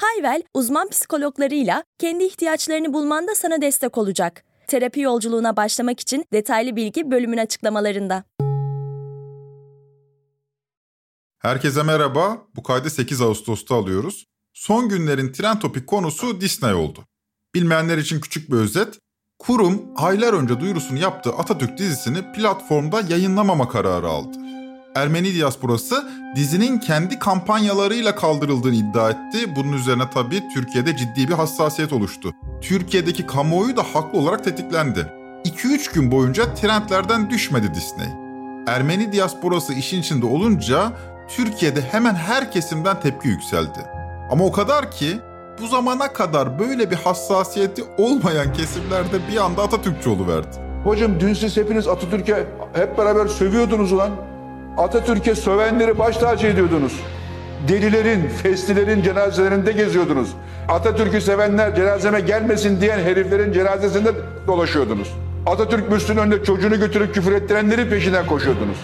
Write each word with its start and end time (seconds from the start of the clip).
Hayvel, 0.00 0.42
uzman 0.54 0.88
psikologlarıyla 0.88 1.84
kendi 1.98 2.24
ihtiyaçlarını 2.24 2.94
bulmanda 2.94 3.34
sana 3.34 3.62
destek 3.62 3.98
olacak. 3.98 4.44
Terapi 4.66 5.00
yolculuğuna 5.00 5.56
başlamak 5.56 6.00
için 6.00 6.24
detaylı 6.32 6.76
bilgi 6.76 7.10
bölümün 7.10 7.38
açıklamalarında. 7.38 8.24
Herkese 11.38 11.82
merhaba. 11.82 12.38
Bu 12.56 12.62
kaydı 12.62 12.90
8 12.90 13.20
Ağustos'ta 13.22 13.74
alıyoruz. 13.74 14.26
Son 14.52 14.88
günlerin 14.88 15.32
tren 15.32 15.58
topik 15.58 15.86
konusu 15.86 16.40
Disney 16.40 16.74
oldu. 16.74 17.04
Bilmeyenler 17.54 17.98
için 17.98 18.20
küçük 18.20 18.50
bir 18.50 18.56
özet. 18.56 18.98
Kurum 19.38 19.82
aylar 19.96 20.32
önce 20.32 20.60
duyurusunu 20.60 20.98
yaptığı 20.98 21.30
Atatürk 21.30 21.78
dizisini 21.78 22.32
platformda 22.32 23.00
yayınlamama 23.00 23.68
kararı 23.68 24.08
aldı. 24.08 24.49
Ermeni 24.94 25.34
diasporası 25.34 26.08
dizinin 26.36 26.78
kendi 26.78 27.18
kampanyalarıyla 27.18 28.14
kaldırıldığını 28.14 28.74
iddia 28.74 29.10
etti. 29.10 29.56
Bunun 29.56 29.72
üzerine 29.72 30.02
tabii 30.14 30.42
Türkiye'de 30.54 30.96
ciddi 30.96 31.28
bir 31.28 31.32
hassasiyet 31.34 31.92
oluştu. 31.92 32.34
Türkiye'deki 32.60 33.26
kamuoyu 33.26 33.76
da 33.76 33.82
haklı 33.82 34.18
olarak 34.18 34.44
tetiklendi. 34.44 35.06
2-3 35.44 35.94
gün 35.94 36.10
boyunca 36.10 36.54
trendlerden 36.54 37.30
düşmedi 37.30 37.74
Disney. 37.74 38.08
Ermeni 38.66 39.12
diasporası 39.12 39.74
işin 39.74 40.00
içinde 40.00 40.26
olunca 40.26 40.92
Türkiye'de 41.28 41.80
hemen 41.80 42.14
her 42.14 42.52
kesimden 42.52 43.00
tepki 43.00 43.28
yükseldi. 43.28 43.78
Ama 44.30 44.44
o 44.44 44.52
kadar 44.52 44.90
ki 44.90 45.18
bu 45.62 45.66
zamana 45.66 46.12
kadar 46.12 46.58
böyle 46.58 46.90
bir 46.90 46.96
hassasiyeti 46.96 47.84
olmayan 47.98 48.52
kesimlerde 48.52 49.28
bir 49.32 49.36
anda 49.36 49.62
Atatürkçü 49.62 50.10
verdi. 50.10 50.56
Hocam 50.84 51.20
dün 51.20 51.34
siz 51.34 51.56
hepiniz 51.56 51.88
Atatürk'e 51.88 52.46
hep 52.72 52.98
beraber 52.98 53.26
sövüyordunuz 53.26 53.92
ulan. 53.92 54.29
Atatürk'e 54.78 55.34
sövenleri 55.34 55.98
baş 55.98 56.16
tacı 56.16 56.46
ediyordunuz. 56.46 56.92
Delilerin, 57.68 58.28
festilerin 58.28 59.02
cenazelerinde 59.02 59.72
geziyordunuz. 59.72 60.28
Atatürk'ü 60.68 61.20
sevenler 61.20 61.76
cenazeme 61.76 62.20
gelmesin 62.20 62.80
diyen 62.80 62.98
heriflerin 62.98 63.52
cenazesinde 63.52 64.14
dolaşıyordunuz. 64.46 65.08
Atatürk 65.46 65.92
müslünün 65.92 66.20
önünde 66.20 66.44
çocuğunu 66.44 66.80
götürüp 66.80 67.14
küfür 67.14 67.32
ettirenlerin 67.32 67.90
peşinden 67.90 68.26
koşuyordunuz. 68.26 68.76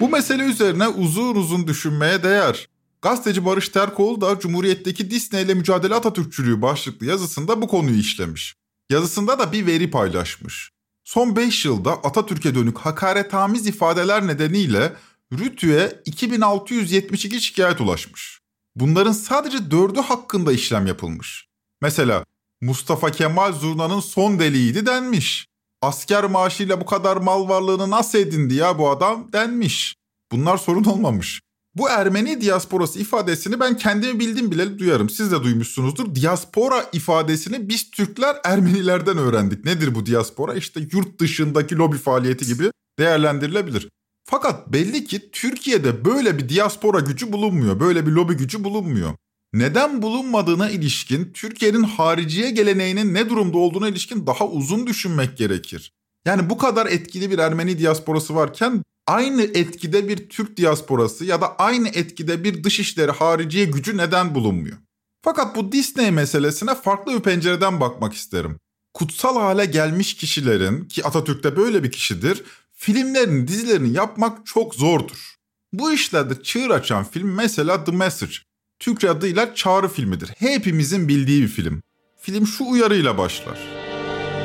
Bu 0.00 0.08
mesele 0.08 0.42
üzerine 0.42 0.88
uzun 0.88 1.34
uzun 1.34 1.66
düşünmeye 1.66 2.22
değer. 2.22 2.68
Gazeteci 3.02 3.44
Barış 3.44 3.68
Terkoğlu 3.68 4.20
da 4.20 4.38
Cumhuriyet'teki 4.38 5.10
Disney 5.10 5.42
ile 5.42 5.54
mücadele 5.54 5.94
Atatürkçülüğü 5.94 6.62
başlıklı 6.62 7.06
yazısında 7.06 7.62
bu 7.62 7.68
konuyu 7.68 7.98
işlemiş. 7.98 8.56
Yazısında 8.90 9.38
da 9.38 9.52
bir 9.52 9.66
veri 9.66 9.90
paylaşmış. 9.90 10.70
Son 11.04 11.36
5 11.36 11.64
yılda 11.64 11.92
Atatürk'e 11.92 12.54
dönük 12.54 12.78
hakaretamiz 12.78 13.66
ifadeler 13.66 14.26
nedeniyle 14.26 14.92
Rütü'ye 15.32 16.02
2672 16.04 17.40
şikayet 17.40 17.80
ulaşmış. 17.80 18.40
Bunların 18.76 19.12
sadece 19.12 19.58
4'ü 19.58 20.00
hakkında 20.00 20.52
işlem 20.52 20.86
yapılmış. 20.86 21.48
Mesela 21.82 22.24
Mustafa 22.60 23.10
Kemal 23.10 23.52
Zurna'nın 23.52 24.00
son 24.00 24.38
deliğiydi 24.38 24.86
denmiş. 24.86 25.46
Asker 25.82 26.24
maaşıyla 26.24 26.80
bu 26.80 26.86
kadar 26.86 27.16
mal 27.16 27.48
varlığını 27.48 27.90
nasıl 27.90 28.18
edindi 28.18 28.54
ya 28.54 28.78
bu 28.78 28.90
adam 28.90 29.32
denmiş. 29.32 29.94
Bunlar 30.32 30.56
sorun 30.56 30.84
olmamış. 30.84 31.40
Bu 31.74 31.88
Ermeni 31.88 32.40
diasporası 32.40 32.98
ifadesini 32.98 33.60
ben 33.60 33.76
kendimi 33.76 34.20
bildim 34.20 34.50
bile 34.50 34.78
duyarım. 34.78 35.10
Siz 35.10 35.32
de 35.32 35.42
duymuşsunuzdur. 35.42 36.14
Diaspora 36.14 36.86
ifadesini 36.92 37.68
biz 37.68 37.90
Türkler 37.90 38.36
Ermenilerden 38.44 39.18
öğrendik. 39.18 39.64
Nedir 39.64 39.94
bu 39.94 40.06
diaspora? 40.06 40.54
İşte 40.54 40.80
yurt 40.92 41.18
dışındaki 41.20 41.76
lobi 41.76 41.98
faaliyeti 41.98 42.46
gibi 42.46 42.70
değerlendirilebilir. 42.98 43.88
Fakat 44.30 44.72
belli 44.72 45.04
ki 45.04 45.30
Türkiye'de 45.30 46.04
böyle 46.04 46.38
bir 46.38 46.48
diaspora 46.48 47.00
gücü 47.00 47.32
bulunmuyor. 47.32 47.80
Böyle 47.80 48.06
bir 48.06 48.12
lobi 48.12 48.34
gücü 48.34 48.64
bulunmuyor. 48.64 49.14
Neden 49.52 50.02
bulunmadığına 50.02 50.70
ilişkin 50.70 51.32
Türkiye'nin 51.34 51.82
hariciye 51.82 52.50
geleneğinin 52.50 53.14
ne 53.14 53.30
durumda 53.30 53.58
olduğuna 53.58 53.88
ilişkin 53.88 54.26
daha 54.26 54.46
uzun 54.48 54.86
düşünmek 54.86 55.38
gerekir. 55.38 55.92
Yani 56.24 56.50
bu 56.50 56.58
kadar 56.58 56.86
etkili 56.86 57.30
bir 57.30 57.38
Ermeni 57.38 57.78
diasporası 57.78 58.34
varken 58.34 58.82
aynı 59.06 59.42
etkide 59.42 60.08
bir 60.08 60.28
Türk 60.28 60.56
diasporası 60.56 61.24
ya 61.24 61.40
da 61.40 61.56
aynı 61.56 61.88
etkide 61.88 62.44
bir 62.44 62.64
dışişleri 62.64 63.10
hariciye 63.10 63.64
gücü 63.64 63.96
neden 63.96 64.34
bulunmuyor? 64.34 64.76
Fakat 65.22 65.56
bu 65.56 65.72
Disney 65.72 66.10
meselesine 66.10 66.74
farklı 66.74 67.14
bir 67.14 67.20
pencereden 67.20 67.80
bakmak 67.80 68.14
isterim. 68.14 68.58
Kutsal 68.94 69.36
hale 69.36 69.64
gelmiş 69.64 70.14
kişilerin 70.14 70.84
ki 70.84 71.04
Atatürk 71.04 71.44
de 71.44 71.56
böyle 71.56 71.82
bir 71.82 71.90
kişidir, 71.90 72.42
filmlerini, 72.80 73.48
dizilerini 73.48 73.96
yapmak 73.96 74.46
çok 74.46 74.74
zordur. 74.74 75.34
Bu 75.72 75.92
işlerde 75.92 76.42
çığır 76.42 76.70
açan 76.70 77.04
film 77.04 77.34
mesela 77.34 77.84
The 77.84 77.92
Message. 77.92 78.32
Türkçe 78.78 79.10
adıyla 79.10 79.54
Çağrı 79.54 79.88
filmidir. 79.88 80.30
Hepimizin 80.38 81.08
bildiği 81.08 81.42
bir 81.42 81.48
film. 81.48 81.82
Film 82.20 82.46
şu 82.46 82.64
uyarıyla 82.64 83.18
başlar. 83.18 83.58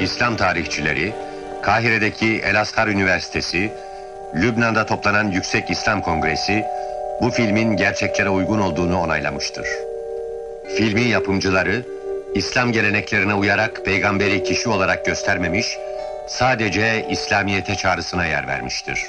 İslam 0.01 0.38
tarihçileri, 0.38 1.13
Kahire'deki 1.63 2.25
El 2.25 2.62
Azhar 2.62 2.88
Üniversitesi, 2.88 3.72
Lübnan'da 4.35 4.85
toplanan 4.85 5.31
Yüksek 5.31 5.69
İslam 5.69 6.01
Kongresi 6.01 6.63
bu 7.22 7.29
filmin 7.29 7.78
gerçeklere 7.78 8.29
uygun 8.29 8.59
olduğunu 8.59 9.00
onaylamıştır. 9.00 9.68
Filmin 10.78 11.07
yapımcıları 11.07 11.85
İslam 12.35 12.72
geleneklerine 12.72 13.34
uyarak 13.34 13.85
peygamberi 13.85 14.44
kişi 14.44 14.69
olarak 14.69 15.06
göstermemiş, 15.06 15.66
sadece 16.28 17.08
İslamiyete 17.12 17.75
çağrısına 17.75 18.25
yer 18.25 18.47
vermiştir. 18.47 19.00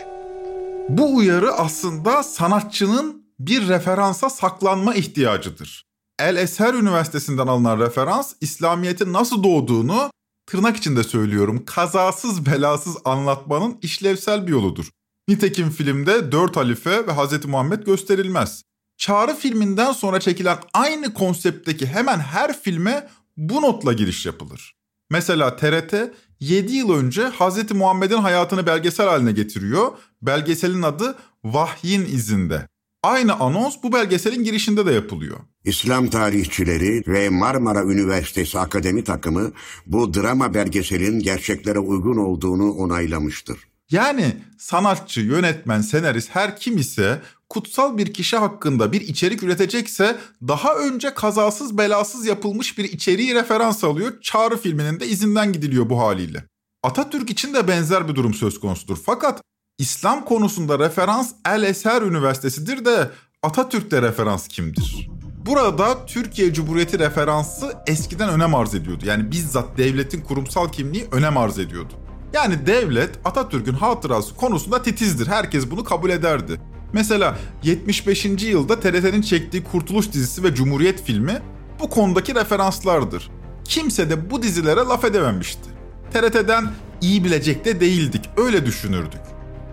Bu 0.89 1.17
uyarı 1.17 1.53
aslında 1.53 2.23
sanatçının 2.23 3.27
bir 3.39 3.69
referansa 3.69 4.31
saklanma 4.31 4.95
ihtiyacıdır. 4.95 5.87
El 6.19 6.37
Eser 6.37 6.75
Üniversitesi'nden 6.75 7.47
alınan 7.47 7.81
referans 7.81 8.33
İslamiyet'in 8.41 9.13
nasıl 9.13 9.43
doğduğunu 9.43 10.11
tırnak 10.47 10.77
içinde 10.77 11.05
söylüyorum 11.05 11.65
kazasız 11.65 12.47
belasız 12.47 12.97
anlatmanın 13.05 13.79
işlevsel 13.83 14.47
bir 14.47 14.53
yoludur. 14.53 14.91
Nitekim 15.29 15.71
filmde 15.71 16.33
dört 16.33 16.57
halife 16.57 17.07
ve 17.07 17.13
Hz. 17.13 17.45
Muhammed 17.45 17.83
gösterilmez. 17.83 18.63
Çağrı 18.97 19.35
filminden 19.35 19.93
sonra 19.93 20.21
çekilen 20.21 20.59
aynı 20.75 21.15
konseptteki 21.15 21.87
hemen 21.87 22.19
her 22.19 22.61
filme 22.61 23.09
bu 23.37 23.63
notla 23.63 23.93
giriş 23.93 24.27
yapılır. 24.27 24.77
Mesela 25.11 25.57
TRT 25.57 25.95
7 26.41 26.73
yıl 26.73 26.91
önce 26.91 27.23
Hz. 27.29 27.71
Muhammed'in 27.73 28.19
hayatını 28.19 28.67
belgesel 28.67 29.07
haline 29.07 29.33
getiriyor. 29.33 29.93
Belgeselin 30.23 30.83
adı 30.83 31.19
Vahyin 31.45 32.05
izinde. 32.05 32.69
Aynı 33.03 33.35
anons 33.35 33.77
bu 33.83 33.93
belgeselin 33.93 34.45
girişinde 34.45 34.87
de 34.87 34.93
yapılıyor. 34.93 35.37
İslam 35.65 36.07
tarihçileri 36.07 37.03
ve 37.07 37.29
Marmara 37.29 37.83
Üniversitesi 37.83 38.59
akademi 38.59 39.05
takımı 39.05 39.53
bu 39.87 40.15
drama 40.15 40.55
belgeselin 40.55 41.21
gerçeklere 41.21 41.79
uygun 41.79 42.17
olduğunu 42.17 42.73
onaylamıştır. 42.73 43.59
Yani 43.91 44.37
sanatçı, 44.59 45.21
yönetmen, 45.21 45.81
senarist 45.81 46.31
her 46.33 46.57
kim 46.57 46.79
ise 46.79 47.23
kutsal 47.49 47.99
bir 47.99 48.15
kişi 48.15 48.37
hakkında 48.37 48.93
bir 48.93 49.01
içerik 49.01 49.43
üretecekse 49.43 50.17
daha 50.49 50.75
önce 50.75 51.15
kazasız 51.15 51.79
belasız 51.79 52.27
yapılmış 52.27 52.79
bir 52.79 52.85
içeriği 52.85 53.35
referans 53.35 53.85
alıyor. 53.85 54.21
Çağrı 54.21 54.57
filminin 54.57 55.01
de 55.01 55.09
izinden 55.09 55.53
gidiliyor 55.53 55.91
bu 55.91 56.01
haliyle. 56.01 56.45
Atatürk 56.83 57.31
için 57.31 57.55
de 57.55 57.69
benzer 57.69 58.09
bir 58.09 58.15
durum 58.15 58.35
söz 58.35 58.61
konusudur. 58.61 58.99
Fakat 59.07 59.43
İslam 59.79 60.25
konusunda 60.25 60.79
referans 60.79 61.33
El 61.47 61.63
Eser 61.63 62.03
Üniversitesi'dir 62.03 62.85
de 62.85 63.11
Atatürk'te 63.43 64.03
referans 64.03 64.49
kimdir? 64.49 65.09
Burada 65.47 66.07
Türkiye 66.07 66.53
Cumhuriyeti 66.53 66.99
referansı 66.99 67.73
eskiden 67.87 68.29
önem 68.29 68.55
arz 68.55 68.75
ediyordu. 68.75 69.05
Yani 69.07 69.31
bizzat 69.31 69.79
devletin 69.79 70.21
kurumsal 70.21 70.69
kimliği 70.69 71.07
önem 71.13 71.37
arz 71.37 71.59
ediyordu. 71.59 71.93
Yani 72.33 72.67
devlet 72.67 73.11
Atatürk'ün 73.25 73.75
hatırası 73.75 74.37
konusunda 74.37 74.83
titizdir. 74.83 75.27
Herkes 75.27 75.71
bunu 75.71 75.85
kabul 75.85 76.11
ederdi. 76.11 76.61
Mesela 76.93 77.37
75. 77.63 78.25
yılda 78.25 78.81
TRT'nin 78.81 79.23
çektiği 79.23 79.65
Kurtuluş 79.65 80.13
dizisi 80.13 80.45
ve 80.45 80.55
Cumhuriyet 80.55 81.03
filmi 81.03 81.39
bu 81.81 81.91
konudaki 81.91 82.35
referanslardır. 82.35 83.31
Kimse 83.65 84.11
de 84.11 84.31
bu 84.31 84.43
dizilere 84.43 84.81
laf 84.81 85.05
edememişti. 85.05 85.71
TRT'den 86.13 86.65
iyi 87.01 87.25
bilecek 87.25 87.65
de 87.65 87.81
değildik, 87.81 88.25
öyle 88.37 88.67
düşünürdük. 88.67 89.21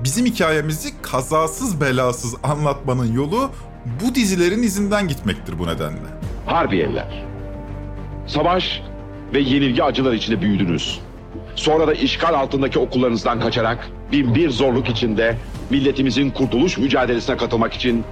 Bizim 0.03 0.25
hikayemizi 0.25 0.89
kazasız 1.01 1.81
belasız 1.81 2.35
anlatmanın 2.43 3.13
yolu 3.13 3.51
bu 4.03 4.15
dizilerin 4.15 4.63
izinden 4.63 5.07
gitmektir 5.07 5.59
bu 5.59 5.67
nedenle. 5.67 6.07
Harbiyeliler. 6.45 7.25
Savaş 8.27 8.81
ve 9.33 9.39
yenilgi 9.39 9.83
acılar 9.83 10.13
içinde 10.13 10.41
büyüdünüz. 10.41 10.99
Sonra 11.55 11.87
da 11.87 11.93
işgal 11.93 12.33
altındaki 12.33 12.79
okullarınızdan 12.79 13.39
kaçarak 13.39 13.87
bin 14.11 14.35
bir 14.35 14.49
zorluk 14.49 14.89
içinde 14.89 15.37
milletimizin 15.69 16.29
kurtuluş 16.29 16.77
mücadelesine 16.77 17.37
katılmak 17.37 17.73
için 17.73 18.03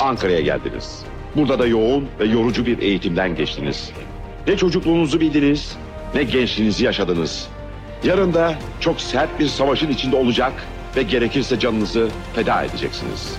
Ankara'ya 0.00 0.40
geldiniz. 0.40 1.02
Burada 1.36 1.58
da 1.58 1.66
yoğun 1.66 2.08
ve 2.20 2.24
yorucu 2.24 2.66
bir 2.66 2.78
eğitimden 2.78 3.36
geçtiniz. 3.36 3.90
Ne 4.46 4.56
çocukluğunuzu 4.56 5.20
bildiniz, 5.20 5.76
ne 6.14 6.22
gençliğinizi 6.22 6.84
yaşadınız. 6.84 7.48
Yarın 8.04 8.34
da 8.34 8.58
çok 8.80 9.00
sert 9.00 9.40
bir 9.40 9.46
savaşın 9.46 9.90
içinde 9.90 10.16
olacak 10.16 10.52
ve 10.96 11.02
gerekirse 11.02 11.58
canınızı 11.58 12.08
feda 12.34 12.64
edeceksiniz. 12.64 13.36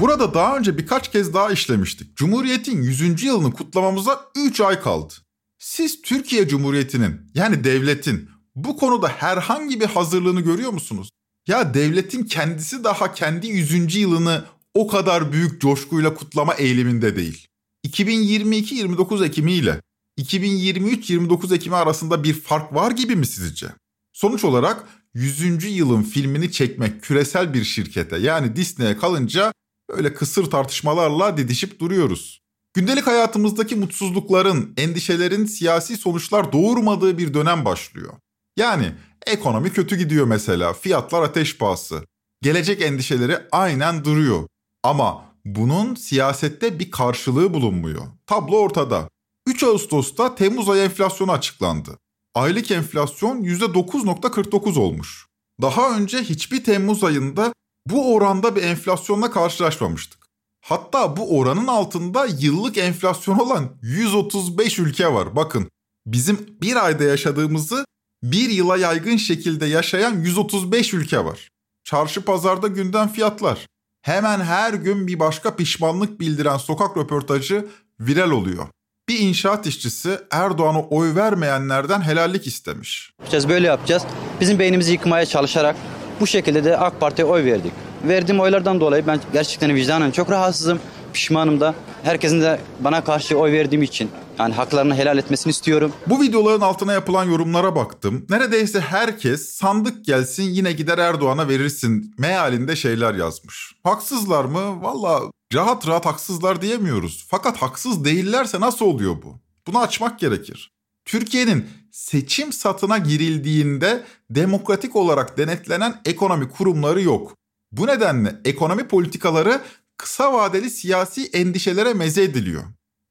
Burada 0.00 0.34
daha 0.34 0.56
önce 0.56 0.78
birkaç 0.78 1.10
kez 1.10 1.34
daha 1.34 1.50
işlemiştik. 1.50 2.16
Cumhuriyet'in 2.16 2.82
100. 2.82 3.22
yılını 3.22 3.52
kutlamamıza 3.52 4.20
3 4.36 4.60
ay 4.60 4.80
kaldı. 4.80 5.14
Siz 5.58 6.02
Türkiye 6.02 6.48
Cumhuriyeti'nin 6.48 7.20
yani 7.34 7.64
devletin 7.64 8.29
bu 8.56 8.76
konuda 8.76 9.08
herhangi 9.08 9.80
bir 9.80 9.86
hazırlığını 9.86 10.40
görüyor 10.40 10.72
musunuz? 10.72 11.10
Ya 11.48 11.74
devletin 11.74 12.24
kendisi 12.24 12.84
daha 12.84 13.14
kendi 13.14 13.46
100. 13.46 13.96
yılını 13.96 14.44
o 14.74 14.86
kadar 14.86 15.32
büyük 15.32 15.60
coşkuyla 15.60 16.14
kutlama 16.14 16.54
eğiliminde 16.54 17.16
değil. 17.16 17.46
2022-29 17.86 19.26
Ekimi 19.26 19.52
ile 19.52 19.80
2023-29 20.18 21.54
Ekimi 21.54 21.76
arasında 21.76 22.24
bir 22.24 22.34
fark 22.34 22.74
var 22.74 22.90
gibi 22.90 23.16
mi 23.16 23.26
sizce? 23.26 23.66
Sonuç 24.12 24.44
olarak 24.44 24.84
100. 25.14 25.64
yılın 25.64 26.02
filmini 26.02 26.52
çekmek 26.52 27.02
küresel 27.02 27.54
bir 27.54 27.64
şirkete 27.64 28.18
yani 28.18 28.56
Disney'e 28.56 28.96
kalınca 28.96 29.52
böyle 29.90 30.14
kısır 30.14 30.50
tartışmalarla 30.50 31.36
didişip 31.36 31.80
duruyoruz. 31.80 32.40
Gündelik 32.74 33.06
hayatımızdaki 33.06 33.76
mutsuzlukların, 33.76 34.74
endişelerin 34.76 35.44
siyasi 35.44 35.96
sonuçlar 35.96 36.52
doğurmadığı 36.52 37.18
bir 37.18 37.34
dönem 37.34 37.64
başlıyor. 37.64 38.12
Yani 38.60 38.92
ekonomi 39.26 39.72
kötü 39.72 39.96
gidiyor 39.96 40.26
mesela, 40.26 40.72
fiyatlar 40.72 41.22
ateş 41.22 41.58
pahası. 41.58 42.04
Gelecek 42.42 42.82
endişeleri 42.82 43.38
aynen 43.52 44.04
duruyor. 44.04 44.48
Ama 44.82 45.24
bunun 45.44 45.94
siyasette 45.94 46.78
bir 46.78 46.90
karşılığı 46.90 47.54
bulunmuyor. 47.54 48.02
Tablo 48.26 48.56
ortada. 48.56 49.08
3 49.46 49.62
Ağustos'ta 49.62 50.34
Temmuz 50.34 50.68
ayı 50.68 50.82
enflasyonu 50.82 51.32
açıklandı. 51.32 51.98
Aylık 52.34 52.70
enflasyon 52.70 53.42
%9.49 53.42 54.78
olmuş. 54.78 55.26
Daha 55.62 55.96
önce 55.96 56.18
hiçbir 56.18 56.64
Temmuz 56.64 57.04
ayında 57.04 57.52
bu 57.86 58.14
oranda 58.14 58.56
bir 58.56 58.62
enflasyonla 58.62 59.30
karşılaşmamıştık. 59.30 60.26
Hatta 60.64 61.16
bu 61.16 61.38
oranın 61.38 61.66
altında 61.66 62.26
yıllık 62.26 62.78
enflasyon 62.78 63.38
olan 63.38 63.78
135 63.82 64.78
ülke 64.78 65.12
var. 65.12 65.36
Bakın 65.36 65.70
bizim 66.06 66.56
bir 66.62 66.84
ayda 66.84 67.04
yaşadığımızı 67.04 67.84
bir 68.22 68.50
yıla 68.50 68.76
yaygın 68.76 69.16
şekilde 69.16 69.66
yaşayan 69.66 70.20
135 70.20 70.94
ülke 70.94 71.24
var. 71.24 71.48
Çarşı 71.84 72.24
pazarda 72.24 72.68
gündem 72.68 73.08
fiyatlar. 73.08 73.66
Hemen 74.02 74.40
her 74.40 74.74
gün 74.74 75.06
bir 75.06 75.18
başka 75.18 75.56
pişmanlık 75.56 76.20
bildiren 76.20 76.56
sokak 76.56 76.96
röportajı 76.96 77.68
viral 78.00 78.30
oluyor. 78.30 78.66
Bir 79.08 79.18
inşaat 79.18 79.66
işçisi 79.66 80.18
Erdoğan'a 80.30 80.80
oy 80.82 81.14
vermeyenlerden 81.14 82.00
helallik 82.00 82.46
istemiş. 82.46 83.12
Yapacağız 83.18 83.48
böyle 83.48 83.66
yapacağız. 83.66 84.02
Bizim 84.40 84.58
beynimizi 84.58 84.92
yıkmaya 84.92 85.26
çalışarak 85.26 85.76
bu 86.20 86.26
şekilde 86.26 86.64
de 86.64 86.76
AK 86.76 87.00
Parti'ye 87.00 87.26
oy 87.26 87.44
verdik. 87.44 87.72
Verdiğim 88.04 88.40
oylardan 88.40 88.80
dolayı 88.80 89.06
ben 89.06 89.20
gerçekten 89.32 89.74
vicdanen 89.74 90.10
çok 90.10 90.30
rahatsızım. 90.30 90.80
Pişmanım 91.12 91.60
da. 91.60 91.74
Herkesin 92.02 92.40
de 92.40 92.60
bana 92.80 93.04
karşı 93.04 93.36
oy 93.38 93.52
verdiğim 93.52 93.82
için 93.82 94.10
yani 94.38 94.54
haklarını 94.54 94.94
helal 94.94 95.18
etmesini 95.18 95.50
istiyorum. 95.50 95.92
Bu 96.06 96.22
videoların 96.22 96.60
altına 96.60 96.92
yapılan 96.92 97.24
yorumlara 97.24 97.76
baktım. 97.76 98.26
Neredeyse 98.30 98.80
herkes 98.80 99.48
sandık 99.48 100.04
gelsin 100.04 100.42
yine 100.42 100.72
gider 100.72 100.98
Erdoğan'a 100.98 101.48
verirsin 101.48 102.14
mealinde 102.18 102.76
şeyler 102.76 103.14
yazmış. 103.14 103.72
Haksızlar 103.84 104.44
mı? 104.44 104.82
Valla 104.82 105.20
rahat 105.54 105.88
rahat 105.88 106.06
haksızlar 106.06 106.62
diyemiyoruz. 106.62 107.26
Fakat 107.28 107.56
haksız 107.56 108.04
değillerse 108.04 108.60
nasıl 108.60 108.86
oluyor 108.86 109.22
bu? 109.22 109.40
Bunu 109.66 109.78
açmak 109.78 110.18
gerekir. 110.18 110.70
Türkiye'nin 111.04 111.66
seçim 111.92 112.52
satına 112.52 112.98
girildiğinde 112.98 114.04
demokratik 114.30 114.96
olarak 114.96 115.38
denetlenen 115.38 116.00
ekonomi 116.04 116.48
kurumları 116.48 117.02
yok. 117.02 117.34
Bu 117.72 117.86
nedenle 117.86 118.40
ekonomi 118.44 118.88
politikaları 118.88 119.60
kısa 120.00 120.32
vadeli 120.32 120.70
siyasi 120.70 121.26
endişelere 121.26 121.94
meze 121.94 122.22
ediliyor. 122.22 122.62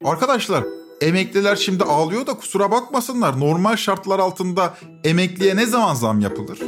Arkadaşlar 0.04 0.64
emekliler 1.00 1.56
şimdi 1.56 1.84
ağlıyor 1.84 2.26
da 2.26 2.34
kusura 2.34 2.70
bakmasınlar. 2.70 3.40
Normal 3.40 3.76
şartlar 3.76 4.18
altında 4.18 4.74
emekliye 5.04 5.56
ne 5.56 5.66
zaman 5.66 5.94
zam 5.94 6.20
yapılır? 6.20 6.58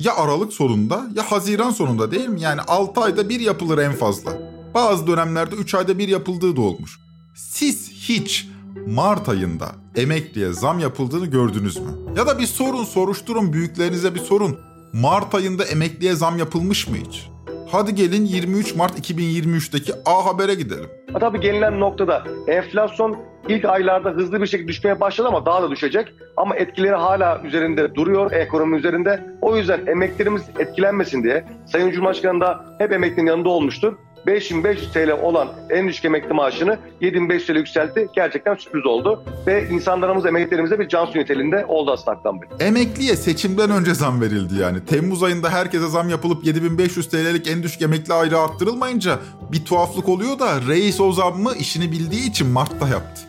Ya 0.00 0.16
Aralık 0.16 0.52
sonunda 0.52 1.06
ya 1.14 1.32
Haziran 1.32 1.70
sonunda 1.70 2.10
değil 2.10 2.28
mi? 2.28 2.40
Yani 2.40 2.60
6 2.60 3.00
ayda 3.00 3.28
bir 3.28 3.40
yapılır 3.40 3.78
en 3.78 3.92
fazla. 3.92 4.38
Bazı 4.74 5.06
dönemlerde 5.06 5.54
3 5.54 5.74
ayda 5.74 5.98
bir 5.98 6.08
yapıldığı 6.08 6.56
da 6.56 6.60
olmuş. 6.60 6.98
Siz 7.34 7.90
hiç 7.90 8.48
Mart 8.86 9.28
ayında 9.28 9.72
emekliye 9.96 10.52
zam 10.52 10.78
yapıldığını 10.78 11.26
gördünüz 11.26 11.76
mü? 11.76 11.90
Ya 12.16 12.26
da 12.26 12.38
bir 12.38 12.46
sorun 12.46 12.84
soruşturun 12.84 13.52
büyüklerinize 13.52 14.14
bir 14.14 14.20
sorun. 14.20 14.58
Mart 14.92 15.34
ayında 15.34 15.64
emekliye 15.64 16.14
zam 16.14 16.38
yapılmış 16.38 16.88
mı 16.88 16.96
hiç? 16.96 17.28
Hadi 17.72 17.94
gelin 17.94 18.24
23 18.24 18.74
Mart 18.74 18.98
2023'teki 18.98 19.92
A 20.06 20.26
Haber'e 20.26 20.54
gidelim. 20.54 20.86
Tabii 21.20 21.40
gelinen 21.40 21.80
noktada 21.80 22.24
enflasyon 22.46 23.16
ilk 23.48 23.64
aylarda 23.64 24.10
hızlı 24.10 24.40
bir 24.42 24.46
şekilde 24.46 24.68
düşmeye 24.68 25.00
başladı 25.00 25.28
ama 25.28 25.46
daha 25.46 25.62
da 25.62 25.70
düşecek. 25.70 26.12
Ama 26.36 26.56
etkileri 26.56 26.94
hala 26.94 27.42
üzerinde 27.44 27.94
duruyor 27.94 28.32
ekonomi 28.32 28.76
üzerinde. 28.76 29.26
O 29.42 29.56
yüzden 29.56 29.86
emeklerimiz 29.86 30.42
etkilenmesin 30.58 31.22
diye 31.24 31.44
Sayın 31.66 31.90
Cumhurbaşkanı 31.90 32.40
da 32.40 32.64
hep 32.78 32.92
emeklinin 32.92 33.26
yanında 33.26 33.48
olmuştur. 33.48 33.94
5500 34.26 34.92
TL 34.92 35.10
olan 35.22 35.48
en 35.70 35.88
düşük 35.88 36.04
emekli 36.04 36.34
maaşını 36.34 36.78
7500 37.00 37.46
TL 37.46 37.56
yükseltti. 37.56 38.08
Gerçekten 38.14 38.54
sürpriz 38.54 38.86
oldu. 38.86 39.22
Ve 39.46 39.68
insanlarımız 39.70 40.26
emeklerimize 40.26 40.78
bir 40.78 40.88
can 40.88 41.06
niteliğinde 41.14 41.64
oldu 41.68 41.92
aslında 41.92 42.10
Aktan 42.10 42.42
Bey. 42.42 42.48
Emekliye 42.60 43.16
seçimden 43.16 43.70
önce 43.70 43.94
zam 43.94 44.20
verildi 44.20 44.54
yani. 44.60 44.84
Temmuz 44.84 45.22
ayında 45.22 45.50
herkese 45.50 45.88
zam 45.88 46.08
yapılıp 46.08 46.44
7500 46.44 47.08
TL'lik 47.08 47.48
en 47.48 47.62
düşük 47.62 47.82
emekli 47.82 48.14
aylığı 48.14 48.40
arttırılmayınca 48.40 49.18
bir 49.52 49.64
tuhaflık 49.64 50.08
oluyor 50.08 50.38
da 50.38 50.60
reis 50.68 51.00
o 51.00 51.12
zammı 51.12 51.54
işini 51.54 51.92
bildiği 51.92 52.30
için 52.30 52.46
Mart'ta 52.46 52.88
yaptı. 52.88 53.22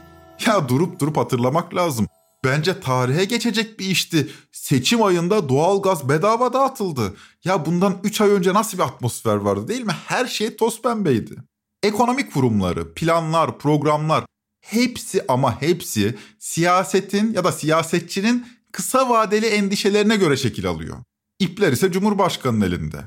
Ya 0.47 0.69
durup 0.69 0.99
durup 0.99 1.17
hatırlamak 1.17 1.75
lazım. 1.75 2.07
Bence 2.43 2.79
tarihe 2.79 3.25
geçecek 3.25 3.79
bir 3.79 3.85
işti. 3.85 4.29
Seçim 4.51 5.03
ayında 5.03 5.49
doğalgaz 5.49 6.09
bedava 6.09 6.53
dağıtıldı. 6.53 7.13
Ya 7.43 7.65
bundan 7.65 7.97
3 8.03 8.21
ay 8.21 8.29
önce 8.29 8.53
nasıl 8.53 8.77
bir 8.77 8.83
atmosfer 8.83 9.35
vardı 9.35 9.67
değil 9.67 9.85
mi? 9.85 9.95
Her 10.07 10.25
şey 10.25 10.55
toz 10.55 10.81
pembeydi. 10.81 11.35
Ekonomik 11.83 12.33
kurumları, 12.33 12.93
planlar, 12.93 13.59
programlar 13.59 14.25
hepsi 14.61 15.25
ama 15.27 15.61
hepsi 15.61 16.15
siyasetin 16.39 17.33
ya 17.33 17.43
da 17.43 17.51
siyasetçinin 17.51 18.47
kısa 18.71 19.09
vadeli 19.09 19.45
endişelerine 19.45 20.15
göre 20.15 20.37
şekil 20.37 20.67
alıyor. 20.67 20.97
İpler 21.39 21.71
ise 21.71 21.91
Cumhurbaşkanı'nın 21.91 22.65
elinde. 22.65 22.97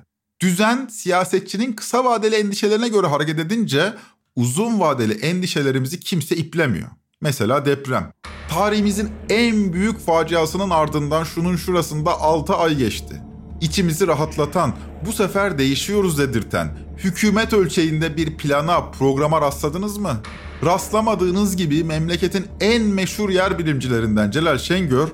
Düzen 0.40 0.87
siyasetçinin 0.87 1.72
kısa 1.72 2.04
vadeli 2.04 2.34
endişelerine 2.34 2.88
göre 2.88 3.06
hareket 3.06 3.38
edince 3.38 3.94
uzun 4.37 4.80
vadeli 4.80 5.12
endişelerimizi 5.12 6.00
kimse 6.00 6.37
iplemiyor. 6.37 6.88
Mesela 7.20 7.66
deprem. 7.66 8.12
Tarihimizin 8.50 9.11
en 9.28 9.73
büyük 9.73 10.00
faciasının 10.00 10.71
ardından 10.71 11.25
şunun 11.25 11.57
şurasında 11.57 12.21
6 12.21 12.54
ay 12.54 12.75
geçti. 12.75 13.23
İçimizi 13.61 14.07
rahatlatan, 14.07 14.73
bu 15.07 15.12
sefer 15.12 15.59
değişiyoruz 15.59 16.19
dedirten, 16.19 16.69
hükümet 16.97 17.52
ölçeğinde 17.52 18.16
bir 18.16 18.37
plana, 18.37 18.80
programa 18.80 19.40
rastladınız 19.40 19.99
mı? 19.99 20.16
Rastlamadığınız 20.64 21.57
gibi 21.57 21.85
memleketin 21.85 22.47
en 22.61 22.83
meşhur 22.83 23.30
yer 23.30 23.59
bilimcilerinden 23.59 24.30
Celal 24.30 24.59
Şengör, 24.59 25.09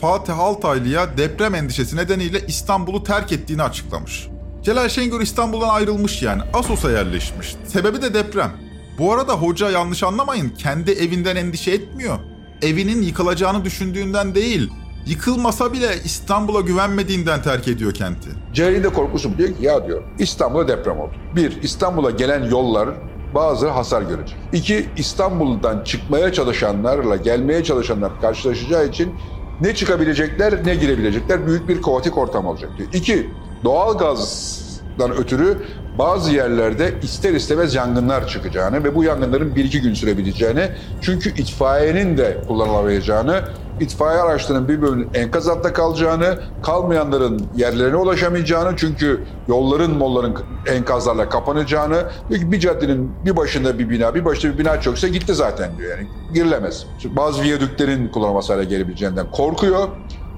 Fatih 0.00 0.38
Altaylı'ya 0.38 1.18
deprem 1.18 1.54
endişesi 1.54 1.96
nedeniyle 1.96 2.46
İstanbul'u 2.46 3.04
terk 3.04 3.32
ettiğini 3.32 3.62
açıklamış. 3.62 4.28
Celal 4.62 4.88
Şengör 4.88 5.20
İstanbul'dan 5.20 5.68
ayrılmış 5.68 6.22
yani, 6.22 6.42
Asos'a 6.54 6.90
yerleşmiş. 6.90 7.56
Sebebi 7.66 8.02
de 8.02 8.14
deprem. 8.14 8.52
Bu 8.98 9.12
arada 9.12 9.32
hoca 9.32 9.70
yanlış 9.70 10.02
anlamayın, 10.02 10.48
kendi 10.48 10.90
evinden 10.90 11.36
endişe 11.36 11.70
etmiyor. 11.70 12.29
Evinin 12.62 13.02
yıkılacağını 13.02 13.64
düşündüğünden 13.64 14.34
değil, 14.34 14.70
yıkılmasa 15.06 15.72
bile 15.72 15.88
İstanbul'a 16.04 16.60
güvenmediğinden 16.60 17.42
terk 17.42 17.68
ediyor 17.68 17.94
kenti. 17.94 18.30
Celal'in 18.52 18.84
de 18.84 18.88
korkusu 18.88 19.38
diyor 19.38 19.48
ki 19.48 19.54
ya 19.60 19.86
diyor 19.86 20.02
İstanbul'a 20.18 20.68
deprem 20.68 21.00
oldu. 21.00 21.12
Bir, 21.36 21.62
İstanbul'a 21.62 22.10
gelen 22.10 22.44
yollar 22.44 22.88
bazı 23.34 23.68
hasar 23.68 24.02
görecek. 24.02 24.36
İki, 24.52 24.88
İstanbul'dan 24.96 25.84
çıkmaya 25.84 26.32
çalışanlarla 26.32 27.16
gelmeye 27.16 27.64
çalışanlar 27.64 28.20
karşılaşacağı 28.20 28.86
için 28.86 29.14
ne 29.60 29.74
çıkabilecekler 29.74 30.66
ne 30.66 30.74
girebilecekler 30.74 31.46
büyük 31.46 31.68
bir 31.68 31.82
kaotik 31.82 32.18
ortam 32.18 32.46
olacak 32.46 32.70
diyor. 32.78 32.88
İki, 32.92 33.30
doğalgaz 35.00 35.18
ötürü 35.18 35.58
bazı 35.98 36.32
yerlerde 36.32 36.94
ister 37.02 37.34
istemez 37.34 37.74
yangınlar 37.74 38.28
çıkacağını 38.28 38.84
ve 38.84 38.94
bu 38.94 39.04
yangınların 39.04 39.54
bir 39.54 39.64
iki 39.64 39.80
gün 39.80 39.94
sürebileceğini 39.94 40.68
çünkü 41.00 41.30
itfaiyenin 41.30 42.18
de 42.18 42.38
kullanılamayacağını 42.48 43.42
itfaiye 43.80 44.20
araçlarının 44.20 44.68
bir 44.68 44.82
bölümünün 44.82 45.08
enkaz 45.14 45.48
altında 45.48 45.72
kalacağını, 45.72 46.38
kalmayanların 46.62 47.46
yerlerine 47.56 47.96
ulaşamayacağını 47.96 48.76
çünkü 48.76 49.20
yolların 49.48 49.90
molların 49.90 50.36
enkazlarla 50.66 51.28
kapanacağını, 51.28 52.04
bir 52.30 52.60
caddenin 52.60 53.12
bir 53.24 53.36
başında 53.36 53.78
bir 53.78 53.90
bina, 53.90 54.14
bir 54.14 54.24
başında 54.24 54.52
bir 54.52 54.58
bina 54.58 54.80
çökse 54.80 55.08
gitti 55.08 55.34
zaten 55.34 55.70
diyor 55.78 55.98
yani 55.98 56.08
girilemez. 56.34 56.86
Bazı 57.04 57.42
viyadüklerin 57.42 58.08
kullanılması 58.08 58.52
hale 58.52 58.64
gelebileceğinden 58.64 59.30
korkuyor. 59.30 59.88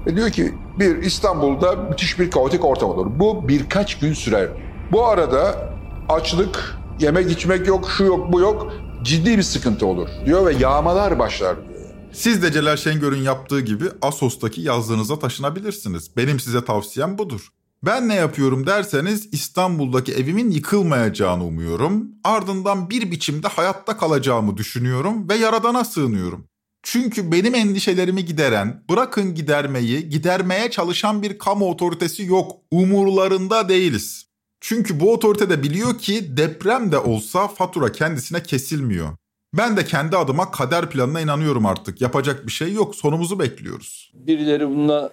Ve 0.07 0.15
diyor 0.15 0.29
ki 0.29 0.53
bir 0.79 0.97
İstanbul'da 0.97 1.75
müthiş 1.75 2.19
bir 2.19 2.31
kaotik 2.31 2.65
ortam 2.65 2.89
olur. 2.89 3.07
Bu 3.19 3.47
birkaç 3.47 3.99
gün 3.99 4.13
sürer. 4.13 4.49
Bu 4.91 5.05
arada 5.05 5.69
açlık, 6.09 6.77
yemek 6.99 7.31
içmek 7.31 7.67
yok, 7.67 7.89
şu 7.97 8.03
yok, 8.03 8.33
bu 8.33 8.39
yok. 8.39 8.73
Ciddi 9.03 9.37
bir 9.37 9.43
sıkıntı 9.43 9.85
olur 9.85 10.09
diyor 10.25 10.45
ve 10.45 10.53
yağmalar 10.53 11.19
başlar 11.19 11.55
diyor. 11.55 11.79
Siz 12.13 12.43
de 12.43 12.51
Celal 12.51 12.77
Şengör'ün 12.77 13.21
yaptığı 13.21 13.61
gibi 13.61 13.85
Asos'taki 14.01 14.61
yazlığınıza 14.61 15.19
taşınabilirsiniz. 15.19 16.17
Benim 16.17 16.39
size 16.39 16.65
tavsiyem 16.65 17.17
budur. 17.17 17.49
Ben 17.83 18.09
ne 18.09 18.15
yapıyorum 18.15 18.67
derseniz 18.67 19.29
İstanbul'daki 19.31 20.13
evimin 20.13 20.51
yıkılmayacağını 20.51 21.43
umuyorum. 21.43 22.05
Ardından 22.23 22.89
bir 22.89 23.11
biçimde 23.11 23.47
hayatta 23.47 23.97
kalacağımı 23.97 24.57
düşünüyorum 24.57 25.29
ve 25.29 25.35
Yaradan'a 25.35 25.85
sığınıyorum. 25.85 26.47
Çünkü 26.83 27.31
benim 27.31 27.55
endişelerimi 27.55 28.25
gideren, 28.25 28.83
bırakın 28.89 29.35
gidermeyi, 29.35 30.09
gidermeye 30.09 30.71
çalışan 30.71 31.21
bir 31.21 31.37
kamu 31.37 31.69
otoritesi 31.69 32.25
yok. 32.25 32.51
Umurlarında 32.71 33.69
değiliz. 33.69 34.25
Çünkü 34.61 34.99
bu 34.99 35.13
otorite 35.13 35.49
de 35.49 35.63
biliyor 35.63 35.97
ki 35.97 36.37
deprem 36.37 36.91
de 36.91 36.97
olsa 36.97 37.47
fatura 37.47 37.91
kendisine 37.91 38.43
kesilmiyor. 38.43 39.09
Ben 39.53 39.77
de 39.77 39.85
kendi 39.85 40.17
adıma 40.17 40.51
kader 40.51 40.89
planına 40.89 41.21
inanıyorum 41.21 41.65
artık. 41.65 42.01
Yapacak 42.01 42.47
bir 42.47 42.51
şey 42.51 42.73
yok. 42.73 42.95
Sonumuzu 42.95 43.39
bekliyoruz. 43.39 44.11
Birileri 44.13 44.69
bununla 44.69 45.09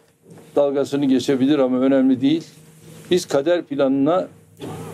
dalgasını 0.56 1.04
geçebilir 1.04 1.58
ama 1.58 1.80
önemli 1.80 2.20
değil. 2.20 2.44
Biz 3.10 3.26
kader 3.26 3.64
planına 3.64 4.28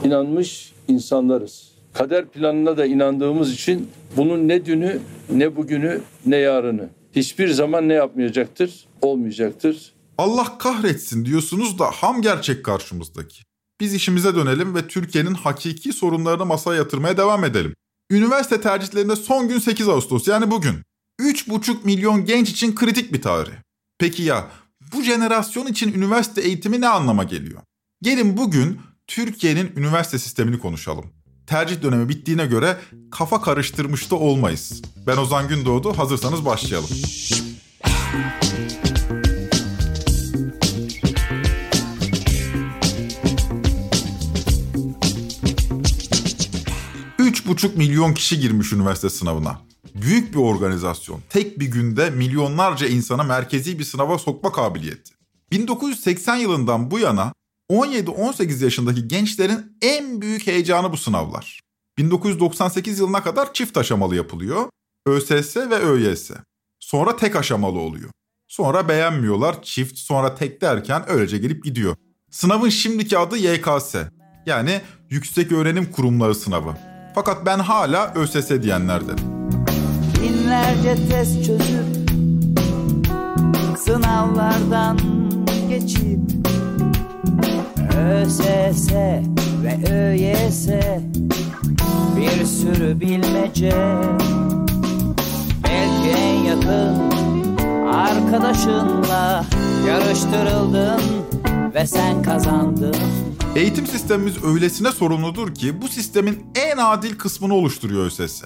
inanmış 0.05 0.73
insanlarız. 0.89 1.76
Kader 1.99 2.29
planına 2.29 2.77
da 2.77 2.87
inandığımız 2.87 3.53
için 3.53 3.89
bunun 4.17 4.49
ne 4.49 4.67
dünü, 4.67 5.01
ne 5.31 5.57
bugünü, 5.57 6.01
ne 6.27 6.37
yarını 6.37 6.89
hiçbir 7.17 7.49
zaman 7.49 7.89
ne 7.89 7.95
yapmayacaktır? 7.95 8.87
Olmayacaktır. 9.03 9.93
Allah 10.19 10.59
kahretsin 10.59 11.25
diyorsunuz 11.25 11.79
da 11.79 11.91
ham 11.91 12.23
gerçek 12.23 12.65
karşımızdaki. 12.65 13.43
Biz 13.81 13.95
işimize 13.95 14.35
dönelim 14.35 14.75
ve 14.75 14.89
Türkiye'nin 14.89 15.35
hakiki 15.35 15.93
sorunlarını 15.93 16.47
masaya 16.47 16.77
yatırmaya 16.77 17.17
devam 17.17 17.45
edelim. 17.45 17.75
Üniversite 18.11 18.61
tercihlerinde 18.61 19.17
son 19.17 19.49
gün 19.49 19.59
8 19.59 19.89
Ağustos 19.89 20.29
yani 20.29 20.51
bugün. 20.51 20.75
3,5 21.21 21.77
milyon 21.85 22.25
genç 22.25 22.51
için 22.51 22.75
kritik 22.75 23.13
bir 23.13 23.23
tarih. 23.23 23.53
Peki 23.99 24.23
ya 24.23 24.51
bu 24.93 25.03
jenerasyon 25.03 25.67
için 25.67 25.93
üniversite 25.93 26.41
eğitimi 26.41 26.81
ne 26.81 26.89
anlama 26.89 27.25
geliyor? 27.25 27.63
Gelin 28.03 28.37
bugün 28.37 28.81
Türkiye'nin 29.07 29.73
üniversite 29.77 30.19
sistemini 30.19 30.59
konuşalım. 30.59 31.16
Tercih 31.47 31.83
dönemi 31.83 32.09
bittiğine 32.09 32.47
göre 32.47 32.77
kafa 33.11 33.41
karıştırmış 33.41 34.11
da 34.11 34.17
olmayız. 34.17 34.83
Ben 35.07 35.17
Ozan 35.17 35.49
Gündoğdu, 35.49 35.99
hazırsanız 35.99 36.45
başlayalım. 36.45 36.89
buçuk 47.57 47.77
milyon 47.77 48.15
kişi 48.15 48.41
girmiş 48.41 48.73
üniversite 48.73 49.11
sınavına. 49.11 49.61
Büyük 49.95 50.35
bir 50.35 50.39
organizasyon. 50.39 51.21
Tek 51.31 51.61
bir 51.61 51.67
günde 51.67 52.11
milyonlarca 52.11 52.87
insana 52.87 53.23
merkezi 53.23 53.79
bir 53.79 53.85
sınava 53.85 54.19
sokma 54.19 54.53
kabiliyeti. 54.53 55.15
1980 55.53 56.37
yılından 56.37 56.91
bu 56.91 56.99
yana 56.99 57.33
17-18 57.71 58.65
yaşındaki 58.65 59.09
gençlerin 59.09 59.77
en 59.83 60.21
büyük 60.21 60.47
heyecanı 60.47 60.93
bu 60.93 60.97
sınavlar. 60.97 61.61
1998 61.99 62.99
yılına 62.99 63.23
kadar 63.23 63.53
çift 63.53 63.77
aşamalı 63.77 64.17
yapılıyor. 64.17 64.67
ÖSS 65.07 65.57
ve 65.57 65.77
ÖYS. 65.77 66.31
Sonra 66.81 67.17
tek 67.17 67.37
aşamalı 67.37 67.79
oluyor. 67.79 68.11
Sonra 68.49 68.89
beğenmiyorlar 68.89 69.63
çift 69.63 69.99
sonra 69.99 70.35
tek 70.35 70.61
derken 70.61 71.05
öylece 71.09 71.39
gelip 71.39 71.65
gidiyor. 71.65 71.97
Sınavın 72.31 72.69
şimdiki 72.69 73.19
adı 73.19 73.37
YKS. 73.37 73.95
Yani 74.47 74.81
Yüksek 75.11 75.53
Öğrenim 75.53 75.93
Kurumları 75.93 76.35
Sınavı. 76.35 76.77
Fakat 77.15 77.47
ben 77.47 77.59
hala 77.59 78.15
ÖSS 78.15 78.51
diyenlerden. 78.63 79.19
Binlerce 80.23 81.09
test 81.09 81.47
çözüp 81.47 81.87
sınavlardan 83.79 84.99
geçip 85.69 86.21
ÖSS 87.97 88.93
ve 89.63 89.93
ÖYS 89.93 90.69
bir 92.17 92.45
sürü 92.45 93.01
bilmece 93.01 93.73
belki 95.65 96.19
en 96.19 96.35
yakın 96.35 97.11
arkadaşınla 97.87 99.45
yarıştırıldın 99.87 101.01
ve 101.75 101.87
sen 101.87 102.23
kazandın 102.23 102.97
Eğitim 103.57 103.87
sistemimiz 103.87 104.45
öylesine 104.45 104.93
sorumludur 104.93 105.55
ki 105.55 105.83
bu 105.83 105.89
sistemin 105.89 106.47
en 106.55 106.77
adil 106.77 107.19
kısmını 107.19 107.55
oluşturuyor 107.55 108.05
ÖSS. 108.05 108.43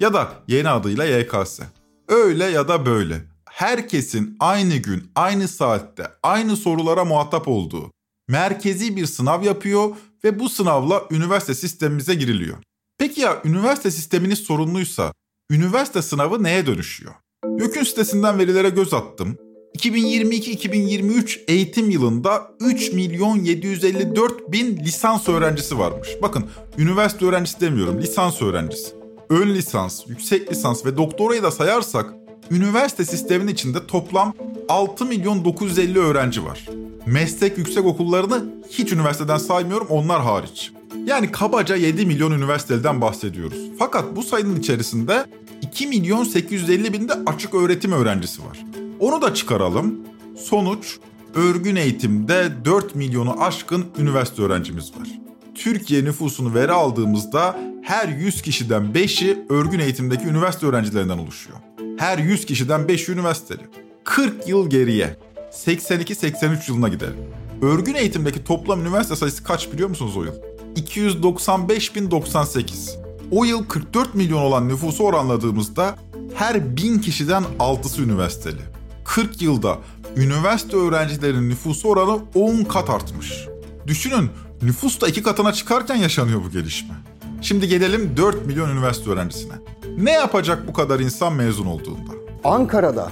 Ya 0.00 0.14
da 0.14 0.28
yeni 0.48 0.68
adıyla 0.68 1.04
YKS. 1.04 1.60
Öyle 2.08 2.44
ya 2.44 2.68
da 2.68 2.86
böyle. 2.86 3.24
Herkesin 3.50 4.36
aynı 4.40 4.76
gün, 4.76 5.10
aynı 5.14 5.48
saatte, 5.48 6.06
aynı 6.22 6.56
sorulara 6.56 7.04
muhatap 7.04 7.48
olduğu 7.48 7.93
merkezi 8.28 8.96
bir 8.96 9.06
sınav 9.06 9.42
yapıyor 9.42 9.96
ve 10.24 10.38
bu 10.38 10.48
sınavla 10.48 11.04
üniversite 11.10 11.54
sistemimize 11.54 12.14
giriliyor. 12.14 12.56
Peki 12.98 13.20
ya 13.20 13.42
üniversite 13.44 13.90
sisteminiz 13.90 14.38
sorunluysa 14.38 15.12
üniversite 15.50 16.02
sınavı 16.02 16.42
neye 16.42 16.66
dönüşüyor? 16.66 17.14
YÖK'ün 17.58 17.84
sitesinden 17.84 18.38
verilere 18.38 18.68
göz 18.68 18.94
attım. 18.94 19.36
2022-2023 19.78 21.40
eğitim 21.48 21.90
yılında 21.90 22.50
3 22.60 22.92
milyon 22.92 23.38
754 23.38 24.52
bin 24.52 24.76
lisans 24.76 25.28
öğrencisi 25.28 25.78
varmış. 25.78 26.08
Bakın 26.22 26.46
üniversite 26.78 27.26
öğrencisi 27.26 27.60
demiyorum 27.60 28.02
lisans 28.02 28.42
öğrencisi. 28.42 28.94
Ön 29.30 29.54
lisans, 29.54 30.02
yüksek 30.08 30.52
lisans 30.52 30.86
ve 30.86 30.96
doktorayı 30.96 31.42
da 31.42 31.50
sayarsak 31.50 32.23
üniversite 32.50 33.04
sisteminin 33.04 33.52
içinde 33.52 33.86
toplam 33.86 34.34
6 34.68 35.04
milyon 35.04 35.44
950 35.44 35.98
öğrenci 35.98 36.44
var. 36.44 36.68
Meslek 37.06 37.58
yüksek 37.58 37.84
okullarını 37.84 38.44
hiç 38.70 38.92
üniversiteden 38.92 39.38
saymıyorum 39.38 39.86
onlar 39.90 40.22
hariç. 40.22 40.72
Yani 41.06 41.32
kabaca 41.32 41.76
7 41.76 42.06
milyon 42.06 42.30
üniversiteden 42.30 43.00
bahsediyoruz. 43.00 43.58
Fakat 43.78 44.16
bu 44.16 44.22
sayının 44.22 44.60
içerisinde 44.60 45.26
2 45.62 45.86
milyon 45.86 46.24
850 46.24 46.92
binde 46.92 47.12
açık 47.26 47.54
öğretim 47.54 47.92
öğrencisi 47.92 48.42
var. 48.42 48.64
Onu 49.00 49.22
da 49.22 49.34
çıkaralım. 49.34 50.00
Sonuç 50.36 50.98
örgün 51.34 51.76
eğitimde 51.76 52.52
4 52.64 52.94
milyonu 52.94 53.42
aşkın 53.42 53.84
üniversite 53.98 54.42
öğrencimiz 54.42 54.92
var. 55.00 55.08
Türkiye 55.54 56.04
nüfusunu 56.04 56.54
veri 56.54 56.72
aldığımızda 56.72 57.56
her 57.82 58.08
100 58.08 58.42
kişiden 58.42 58.82
5'i 58.82 59.38
örgün 59.48 59.78
eğitimdeki 59.78 60.24
üniversite 60.24 60.66
öğrencilerinden 60.66 61.18
oluşuyor. 61.18 61.58
Her 61.96 62.18
100 62.18 62.46
kişiden 62.46 62.80
5'i 62.80 63.12
üniversiteli. 63.12 63.60
40 64.04 64.48
yıl 64.48 64.70
geriye 64.70 65.16
82-83 65.52 66.70
yılına 66.70 66.88
gidelim. 66.88 67.16
Örgün 67.62 67.94
eğitimdeki 67.94 68.44
toplam 68.44 68.80
üniversite 68.80 69.16
sayısı 69.16 69.44
kaç 69.44 69.72
biliyor 69.72 69.88
musunuz 69.88 70.16
o 70.16 70.24
yıl? 70.24 70.34
295.098. 70.76 72.98
O 73.30 73.44
yıl 73.44 73.66
44 73.66 74.14
milyon 74.14 74.42
olan 74.42 74.68
nüfusu 74.68 75.04
oranladığımızda 75.04 75.96
her 76.34 76.76
1000 76.76 76.98
kişiden 76.98 77.44
6'sı 77.58 78.02
üniversiteli. 78.02 78.60
40 79.04 79.42
yılda 79.42 79.78
üniversite 80.16 80.76
öğrencilerinin 80.76 81.50
nüfusu 81.50 81.88
oranı 81.88 82.18
10 82.34 82.64
kat 82.64 82.90
artmış. 82.90 83.46
Düşünün 83.86 84.30
nüfus 84.62 85.00
da 85.00 85.08
iki 85.08 85.22
katına 85.22 85.52
çıkarken 85.52 85.96
yaşanıyor 85.96 86.44
bu 86.44 86.50
gelişme. 86.50 86.94
Şimdi 87.42 87.68
gelelim 87.68 88.16
4 88.16 88.46
milyon 88.46 88.70
üniversite 88.70 89.10
öğrencisine. 89.10 89.54
Ne 89.98 90.12
yapacak 90.12 90.68
bu 90.68 90.72
kadar 90.72 91.00
insan 91.00 91.32
mezun 91.32 91.66
olduğunda? 91.66 92.10
Ankara'da 92.44 93.10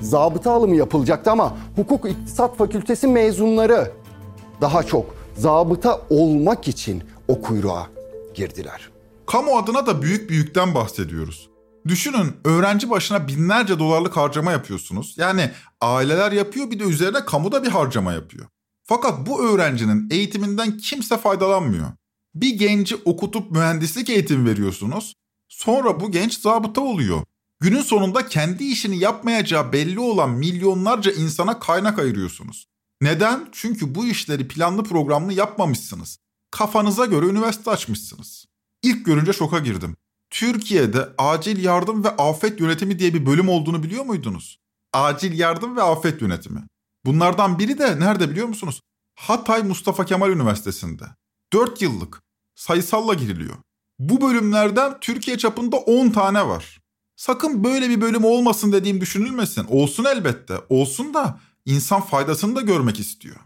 zabıta 0.00 0.50
alımı 0.52 0.76
yapılacaktı 0.76 1.30
ama 1.30 1.56
hukuk 1.76 2.10
iktisat 2.10 2.56
fakültesi 2.56 3.06
mezunları 3.06 3.92
daha 4.60 4.82
çok 4.82 5.14
zabıta 5.36 6.00
olmak 6.10 6.68
için 6.68 7.02
o 7.28 7.40
kuyruğa 7.40 7.86
girdiler. 8.34 8.88
Kamu 9.26 9.58
adına 9.58 9.86
da 9.86 10.02
büyük 10.02 10.30
büyükten 10.30 10.74
bahsediyoruz. 10.74 11.48
Düşünün 11.88 12.32
öğrenci 12.44 12.90
başına 12.90 13.28
binlerce 13.28 13.78
dolarlık 13.78 14.16
harcama 14.16 14.52
yapıyorsunuz. 14.52 15.14
Yani 15.18 15.50
aileler 15.80 16.32
yapıyor 16.32 16.70
bir 16.70 16.78
de 16.78 16.84
üzerine 16.84 17.24
kamu 17.24 17.52
da 17.52 17.62
bir 17.62 17.68
harcama 17.68 18.12
yapıyor. 18.12 18.46
Fakat 18.82 19.26
bu 19.26 19.44
öğrencinin 19.44 20.08
eğitiminden 20.10 20.78
kimse 20.78 21.18
faydalanmıyor. 21.18 21.86
Bir 22.34 22.58
genci 22.58 22.96
okutup 23.04 23.50
mühendislik 23.50 24.10
eğitimi 24.10 24.50
veriyorsunuz. 24.50 25.14
Sonra 25.58 26.00
bu 26.00 26.10
genç 26.10 26.40
zabıta 26.40 26.80
oluyor. 26.80 27.22
Günün 27.60 27.82
sonunda 27.82 28.28
kendi 28.28 28.64
işini 28.64 28.98
yapmayacağı 28.98 29.72
belli 29.72 30.00
olan 30.00 30.30
milyonlarca 30.30 31.12
insana 31.12 31.58
kaynak 31.58 31.98
ayırıyorsunuz. 31.98 32.66
Neden? 33.00 33.48
Çünkü 33.52 33.94
bu 33.94 34.06
işleri 34.06 34.48
planlı 34.48 34.84
programlı 34.84 35.32
yapmamışsınız. 35.32 36.18
Kafanıza 36.50 37.06
göre 37.06 37.26
üniversite 37.26 37.70
açmışsınız. 37.70 38.46
İlk 38.82 39.06
görünce 39.06 39.32
şoka 39.32 39.58
girdim. 39.58 39.96
Türkiye'de 40.30 41.08
acil 41.18 41.64
yardım 41.64 42.04
ve 42.04 42.08
afet 42.08 42.60
yönetimi 42.60 42.98
diye 42.98 43.14
bir 43.14 43.26
bölüm 43.26 43.48
olduğunu 43.48 43.82
biliyor 43.82 44.04
muydunuz? 44.04 44.58
Acil 44.92 45.38
yardım 45.38 45.76
ve 45.76 45.82
afet 45.82 46.22
yönetimi. 46.22 46.62
Bunlardan 47.04 47.58
biri 47.58 47.78
de 47.78 48.00
nerede 48.00 48.30
biliyor 48.30 48.46
musunuz? 48.46 48.80
Hatay 49.14 49.62
Mustafa 49.62 50.04
Kemal 50.04 50.30
Üniversitesi'nde. 50.30 51.04
4 51.52 51.82
yıllık. 51.82 52.22
Sayısalla 52.54 53.14
giriliyor. 53.14 53.56
Bu 53.98 54.20
bölümlerden 54.20 55.00
Türkiye 55.00 55.38
çapında 55.38 55.76
10 55.76 56.10
tane 56.10 56.48
var. 56.48 56.80
Sakın 57.16 57.64
böyle 57.64 57.90
bir 57.90 58.00
bölüm 58.00 58.24
olmasın 58.24 58.72
dediğim 58.72 59.00
düşünülmesin. 59.00 59.66
Olsun 59.68 60.04
elbette. 60.04 60.54
Olsun 60.68 61.14
da 61.14 61.40
insan 61.66 62.00
faydasını 62.00 62.56
da 62.56 62.60
görmek 62.60 63.00
istiyor. 63.00 63.36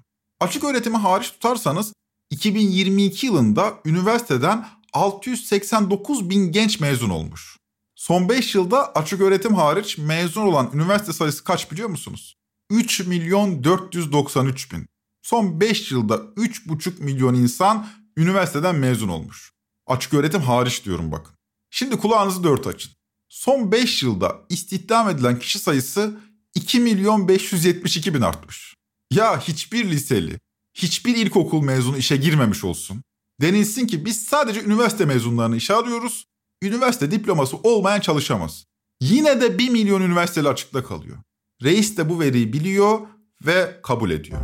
Açık 0.41 0.65
öğretimi 0.65 0.97
hariç 0.97 1.31
tutarsanız 1.31 1.93
2022 2.31 3.27
yılında 3.27 3.75
üniversiteden 3.85 4.67
689 4.93 6.31
bin 6.31 6.53
genç 6.53 6.81
mezun 6.81 7.11
olmuş. 7.11 7.57
Son 7.95 8.29
5 8.29 8.55
yılda 8.55 8.93
açık 8.93 9.21
öğretim 9.21 9.55
hariç 9.55 9.99
mezun 9.99 10.43
olan 10.43 10.71
üniversite 10.75 11.13
sayısı 11.13 11.45
kaç 11.45 11.73
biliyor 11.73 11.89
musunuz? 11.89 12.37
3 12.71 13.07
milyon 13.07 13.65
493 13.65 14.73
bin. 14.73 14.87
Son 15.23 15.61
5 15.61 15.93
yılda 15.93 16.15
3,5 16.15 17.03
milyon 17.03 17.35
insan 17.35 17.87
üniversiteden 18.17 18.75
mezun 18.75 19.09
olmuş. 19.09 19.53
Açık 19.89 20.15
öğretim 20.15 20.41
hariç 20.41 20.85
diyorum 20.85 21.13
bakın. 21.13 21.35
Şimdi 21.71 21.97
kulağınızı 21.97 22.45
dört 22.45 22.67
açın. 22.67 22.93
Son 23.29 23.73
5 23.73 24.03
yılda 24.03 24.37
istihdam 24.49 25.09
edilen 25.09 25.39
kişi 25.39 25.59
sayısı 25.59 26.21
2 26.55 26.81
milyon 26.81 27.29
572 27.29 28.15
bin 28.15 28.21
artmış. 28.21 28.75
Ya 29.11 29.41
hiçbir 29.41 29.91
liseli, 29.91 30.41
hiçbir 30.75 31.17
ilkokul 31.17 31.63
mezunu 31.63 31.97
işe 31.97 32.17
girmemiş 32.17 32.65
olsun. 32.65 33.03
Denilsin 33.41 33.87
ki 33.87 34.05
biz 34.05 34.25
sadece 34.25 34.63
üniversite 34.65 35.05
mezunlarını 35.05 35.57
işe 35.57 35.75
alıyoruz. 35.75 36.25
Üniversite 36.63 37.11
diploması 37.11 37.57
olmayan 37.57 38.01
çalışamaz. 38.01 38.65
Yine 39.01 39.41
de 39.41 39.59
1 39.59 39.69
milyon 39.69 40.01
üniversiteli 40.01 40.49
açıkta 40.49 40.85
kalıyor. 40.85 41.17
Reis 41.63 41.97
de 41.97 42.09
bu 42.09 42.21
veriyi 42.21 42.53
biliyor 42.53 43.01
ve 43.47 43.81
kabul 43.83 44.11
ediyor. 44.11 44.41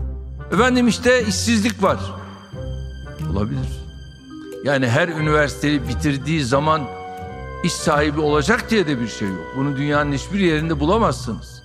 Efendim 0.52 0.88
işte 0.88 1.26
işsizlik 1.28 1.82
var. 1.82 2.00
Olabilir. 3.32 3.83
Yani 4.64 4.88
her 4.88 5.08
üniversiteyi 5.08 5.88
bitirdiği 5.88 6.44
zaman 6.44 6.88
iş 7.64 7.72
sahibi 7.72 8.20
olacak 8.20 8.70
diye 8.70 8.86
de 8.86 9.00
bir 9.00 9.08
şey 9.08 9.28
yok. 9.28 9.54
Bunu 9.56 9.76
dünyanın 9.76 10.12
hiçbir 10.12 10.38
yerinde 10.38 10.80
bulamazsınız. 10.80 11.62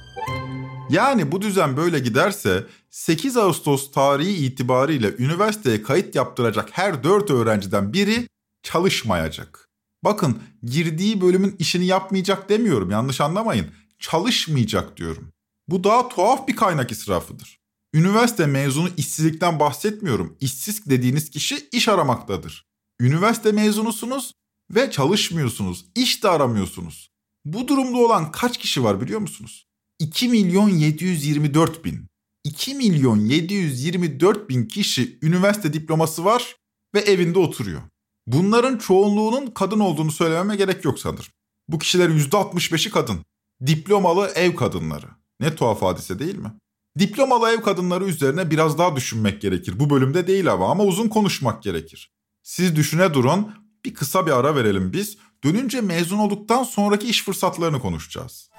Yani 0.90 1.32
bu 1.32 1.42
düzen 1.42 1.78
böyle 1.78 2.00
giderse 2.00 2.68
8 2.90 3.38
Ağustos 3.38 3.92
tarihi 3.92 4.46
itibariyle 4.46 5.16
üniversiteye 5.18 5.84
kayıt 5.84 6.16
yaptıracak 6.16 6.70
her 6.72 7.04
4 7.04 7.32
öğrenciden 7.32 7.94
biri 7.94 8.28
çalışmayacak. 8.64 9.70
Bakın 10.04 10.42
girdiği 10.64 11.22
bölümün 11.22 11.56
işini 11.60 11.86
yapmayacak 11.86 12.50
demiyorum 12.50 12.92
yanlış 12.92 13.22
anlamayın. 13.22 13.68
Çalışmayacak 14.00 14.98
diyorum. 14.98 15.32
Bu 15.68 15.84
daha 15.84 16.10
tuhaf 16.10 16.48
bir 16.48 16.56
kaynak 16.56 16.92
israfıdır. 16.92 17.60
Üniversite 17.94 18.46
mezunu 18.46 18.90
işsizlikten 18.98 19.60
bahsetmiyorum. 19.60 20.38
İşsiz 20.40 20.90
dediğiniz 20.90 21.30
kişi 21.30 21.70
iş 21.72 21.88
aramaktadır. 21.88 22.69
Üniversite 23.02 23.52
mezunusunuz 23.52 24.34
ve 24.72 24.92
çalışmıyorsunuz. 24.92 25.86
İş 25.96 26.24
de 26.24 26.30
aramıyorsunuz. 26.30 27.10
Bu 27.46 27.68
durumda 27.68 27.98
olan 27.98 28.32
kaç 28.32 28.58
kişi 28.58 28.84
var 28.84 29.02
biliyor 29.02 29.20
musunuz? 29.20 29.68
2 30.00 30.30
milyon 30.30 30.70
724 30.70 31.86
bin. 31.86 32.06
2 32.44 32.76
milyon 32.76 33.20
724 33.20 34.50
bin 34.50 34.66
kişi 34.66 35.20
üniversite 35.22 35.74
diploması 35.74 36.26
var 36.26 36.56
ve 36.96 37.00
evinde 37.00 37.40
oturuyor. 37.40 37.82
Bunların 38.28 38.78
çoğunluğunun 38.78 39.48
kadın 39.48 39.80
olduğunu 39.80 40.12
söylememe 40.12 40.56
gerek 40.56 40.86
yok 40.86 41.00
sanırım. 41.00 41.32
Bu 41.68 41.80
kişilerin 41.80 42.20
%65'i 42.20 42.92
kadın. 42.92 43.26
Diplomalı 43.66 44.32
ev 44.36 44.56
kadınları. 44.56 45.08
Ne 45.40 45.56
tuhaf 45.56 45.82
hadise 45.82 46.20
değil 46.20 46.36
mi? 46.36 46.54
Diplomalı 47.00 47.50
ev 47.50 47.62
kadınları 47.62 48.06
üzerine 48.06 48.52
biraz 48.52 48.78
daha 48.78 48.96
düşünmek 48.96 49.42
gerekir. 49.42 49.80
Bu 49.80 49.90
bölümde 49.90 50.28
değil 50.28 50.52
ama 50.52 50.72
ama 50.72 50.84
uzun 50.84 51.08
konuşmak 51.08 51.64
gerekir. 51.64 52.12
Siz 52.44 52.76
düşüne 52.76 53.14
durun, 53.14 53.54
bir 53.86 53.94
kısa 53.94 54.26
bir 54.26 54.32
ara 54.32 54.56
verelim 54.56 54.94
biz. 54.94 55.18
Dönünce 55.44 55.82
mezun 55.82 56.20
olduktan 56.20 56.64
sonraki 56.64 57.08
iş 57.08 57.24
fırsatlarını 57.24 57.80
konuşacağız. 57.80 58.50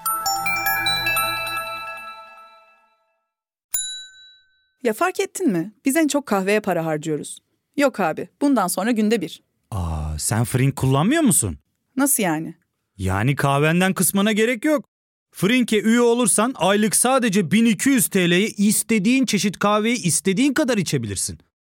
Ya 4.82 4.92
fark 4.92 5.20
ettin 5.20 5.50
mi? 5.52 5.72
Biz 5.84 5.96
en 5.96 6.08
çok 6.08 6.26
kahveye 6.26 6.60
para 6.60 6.84
harcıyoruz. 6.86 7.38
Yok 7.76 8.00
abi, 8.00 8.28
bundan 8.40 8.66
sonra 8.68 8.90
günde 8.90 9.20
bir. 9.20 9.42
Aa, 9.70 10.18
sen 10.18 10.44
Frink 10.44 10.76
kullanmıyor 10.76 11.22
musun? 11.22 11.58
Nasıl 11.96 12.22
yani? 12.22 12.54
Yani 12.96 13.36
kahvenden 13.36 13.94
kısmına 13.94 14.32
gerek 14.32 14.64
yok. 14.64 14.84
Frink'e 15.32 15.80
üye 15.80 16.00
olursan 16.00 16.54
aylık 16.56 16.96
sadece 16.96 17.50
1200 17.50 18.08
TL'ye 18.08 18.48
istediğin 18.48 19.26
çeşit 19.26 19.58
kahveyi 19.58 19.96
istediğin 20.02 20.54
kadar 20.54 20.78
içebilirsin. 20.78 21.38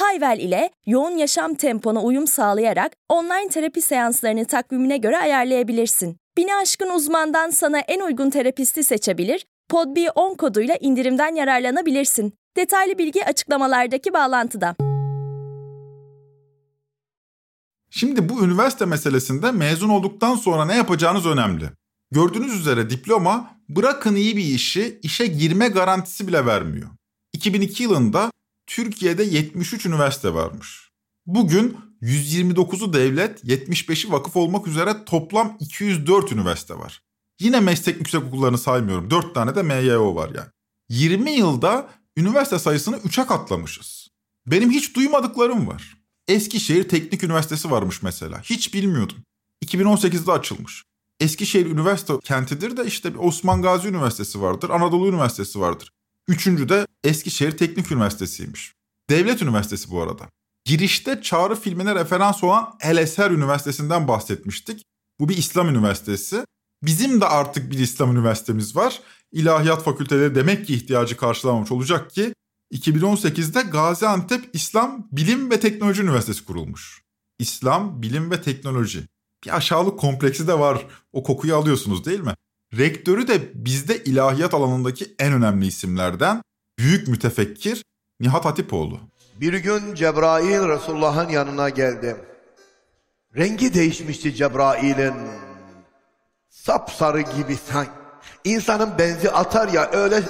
Hayvel 0.00 0.38
ile 0.38 0.70
yoğun 0.86 1.10
yaşam 1.10 1.54
tempona 1.54 2.02
uyum 2.02 2.26
sağlayarak 2.26 2.92
online 3.08 3.48
terapi 3.48 3.80
seanslarını 3.82 4.44
takvimine 4.44 4.96
göre 4.96 5.18
ayarlayabilirsin. 5.18 6.16
Bini 6.36 6.54
aşkın 6.54 6.90
uzmandan 6.90 7.50
sana 7.50 7.78
en 7.78 8.00
uygun 8.00 8.30
terapisti 8.30 8.84
seçebilir, 8.84 9.46
podb10 9.70 10.36
koduyla 10.36 10.76
indirimden 10.80 11.34
yararlanabilirsin. 11.34 12.32
Detaylı 12.56 12.98
bilgi 12.98 13.26
açıklamalardaki 13.26 14.12
bağlantıda. 14.12 14.76
Şimdi 17.90 18.28
bu 18.28 18.44
üniversite 18.44 18.84
meselesinde 18.84 19.50
mezun 19.50 19.88
olduktan 19.88 20.34
sonra 20.34 20.64
ne 20.64 20.76
yapacağınız 20.76 21.26
önemli. 21.26 21.64
Gördüğünüz 22.10 22.60
üzere 22.60 22.90
diploma 22.90 23.50
bırakın 23.68 24.14
iyi 24.14 24.36
bir 24.36 24.44
işi, 24.44 24.98
işe 25.02 25.26
girme 25.26 25.68
garantisi 25.68 26.28
bile 26.28 26.46
vermiyor. 26.46 26.88
2002 27.32 27.82
yılında 27.82 28.30
Türkiye'de 28.70 29.22
73 29.22 29.86
üniversite 29.86 30.34
varmış. 30.34 30.90
Bugün 31.26 31.76
129'u 32.02 32.92
devlet, 32.92 33.44
75'i 33.44 34.12
vakıf 34.12 34.36
olmak 34.36 34.66
üzere 34.66 35.04
toplam 35.04 35.56
204 35.60 36.32
üniversite 36.32 36.74
var. 36.78 37.02
Yine 37.40 37.60
meslek 37.60 37.96
yüksek 37.96 38.24
okullarını 38.24 38.58
saymıyorum. 38.58 39.10
4 39.10 39.34
tane 39.34 39.54
de 39.54 39.62
MYO 39.62 40.14
var 40.14 40.30
yani. 40.34 40.48
20 40.88 41.30
yılda 41.30 41.90
üniversite 42.16 42.58
sayısını 42.58 42.96
3'e 42.96 43.26
katlamışız. 43.26 44.08
Benim 44.46 44.70
hiç 44.70 44.96
duymadıklarım 44.96 45.68
var. 45.68 45.96
Eskişehir 46.28 46.88
Teknik 46.88 47.24
Üniversitesi 47.24 47.70
varmış 47.70 48.02
mesela. 48.02 48.40
Hiç 48.42 48.74
bilmiyordum. 48.74 49.18
2018'de 49.64 50.32
açılmış. 50.32 50.82
Eskişehir 51.20 51.66
üniversite 51.66 52.12
kentidir 52.24 52.76
de 52.76 52.86
işte 52.86 53.16
Osman 53.18 53.62
Gazi 53.62 53.88
Üniversitesi 53.88 54.40
vardır, 54.42 54.70
Anadolu 54.70 55.08
Üniversitesi 55.08 55.60
vardır. 55.60 55.92
Üçüncü 56.30 56.68
de 56.68 56.86
Eskişehir 57.04 57.58
Teknik 57.58 57.92
Üniversitesi'ymiş. 57.92 58.74
Devlet 59.10 59.42
Üniversitesi 59.42 59.90
bu 59.90 60.02
arada. 60.02 60.28
Girişte 60.64 61.22
Çağrı 61.22 61.54
filmine 61.54 61.94
referans 61.94 62.44
olan 62.44 62.74
El 62.80 62.96
Eser 62.96 63.30
Üniversitesi'nden 63.30 64.08
bahsetmiştik. 64.08 64.84
Bu 65.20 65.28
bir 65.28 65.36
İslam 65.36 65.68
üniversitesi. 65.68 66.44
Bizim 66.82 67.20
de 67.20 67.26
artık 67.26 67.70
bir 67.70 67.78
İslam 67.78 68.12
üniversitemiz 68.12 68.76
var. 68.76 69.00
İlahiyat 69.32 69.82
fakülteleri 69.82 70.34
demek 70.34 70.66
ki 70.66 70.74
ihtiyacı 70.74 71.16
karşılamamış 71.16 71.72
olacak 71.72 72.10
ki 72.10 72.34
2018'de 72.72 73.62
Gaziantep 73.62 74.50
İslam 74.52 75.08
Bilim 75.12 75.50
ve 75.50 75.60
Teknoloji 75.60 76.02
Üniversitesi 76.02 76.44
kurulmuş. 76.44 77.02
İslam, 77.38 78.02
Bilim 78.02 78.30
ve 78.30 78.42
Teknoloji. 78.42 79.02
Bir 79.44 79.56
aşağılık 79.56 79.98
kompleksi 79.98 80.48
de 80.48 80.58
var. 80.58 80.86
O 81.12 81.22
kokuyu 81.22 81.56
alıyorsunuz 81.56 82.04
değil 82.04 82.20
mi? 82.20 82.34
Rektörü 82.78 83.28
de 83.28 83.50
bizde 83.54 84.04
ilahiyat 84.04 84.54
alanındaki 84.54 85.14
en 85.18 85.32
önemli 85.32 85.66
isimlerden 85.66 86.42
büyük 86.78 87.08
mütefekkir 87.08 87.84
Nihat 88.20 88.44
Hatipoğlu. 88.44 89.00
Bir 89.40 89.54
gün 89.54 89.94
Cebrail 89.94 90.68
Resulullah'ın 90.68 91.28
yanına 91.28 91.68
geldi. 91.68 92.16
Rengi 93.36 93.74
değişmişti 93.74 94.34
Cebrail'in. 94.34 95.14
Sapsarı 96.48 97.20
gibi 97.20 97.56
sanki. 97.72 97.90
İnsanın 98.44 98.98
benzi 98.98 99.30
atar 99.30 99.68
ya 99.68 99.90
öyle 99.90 100.22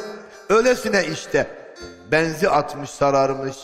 öylesine 0.48 1.06
işte. 1.06 1.60
Benzi 2.12 2.48
atmış 2.48 2.90
sararmış. 2.90 3.56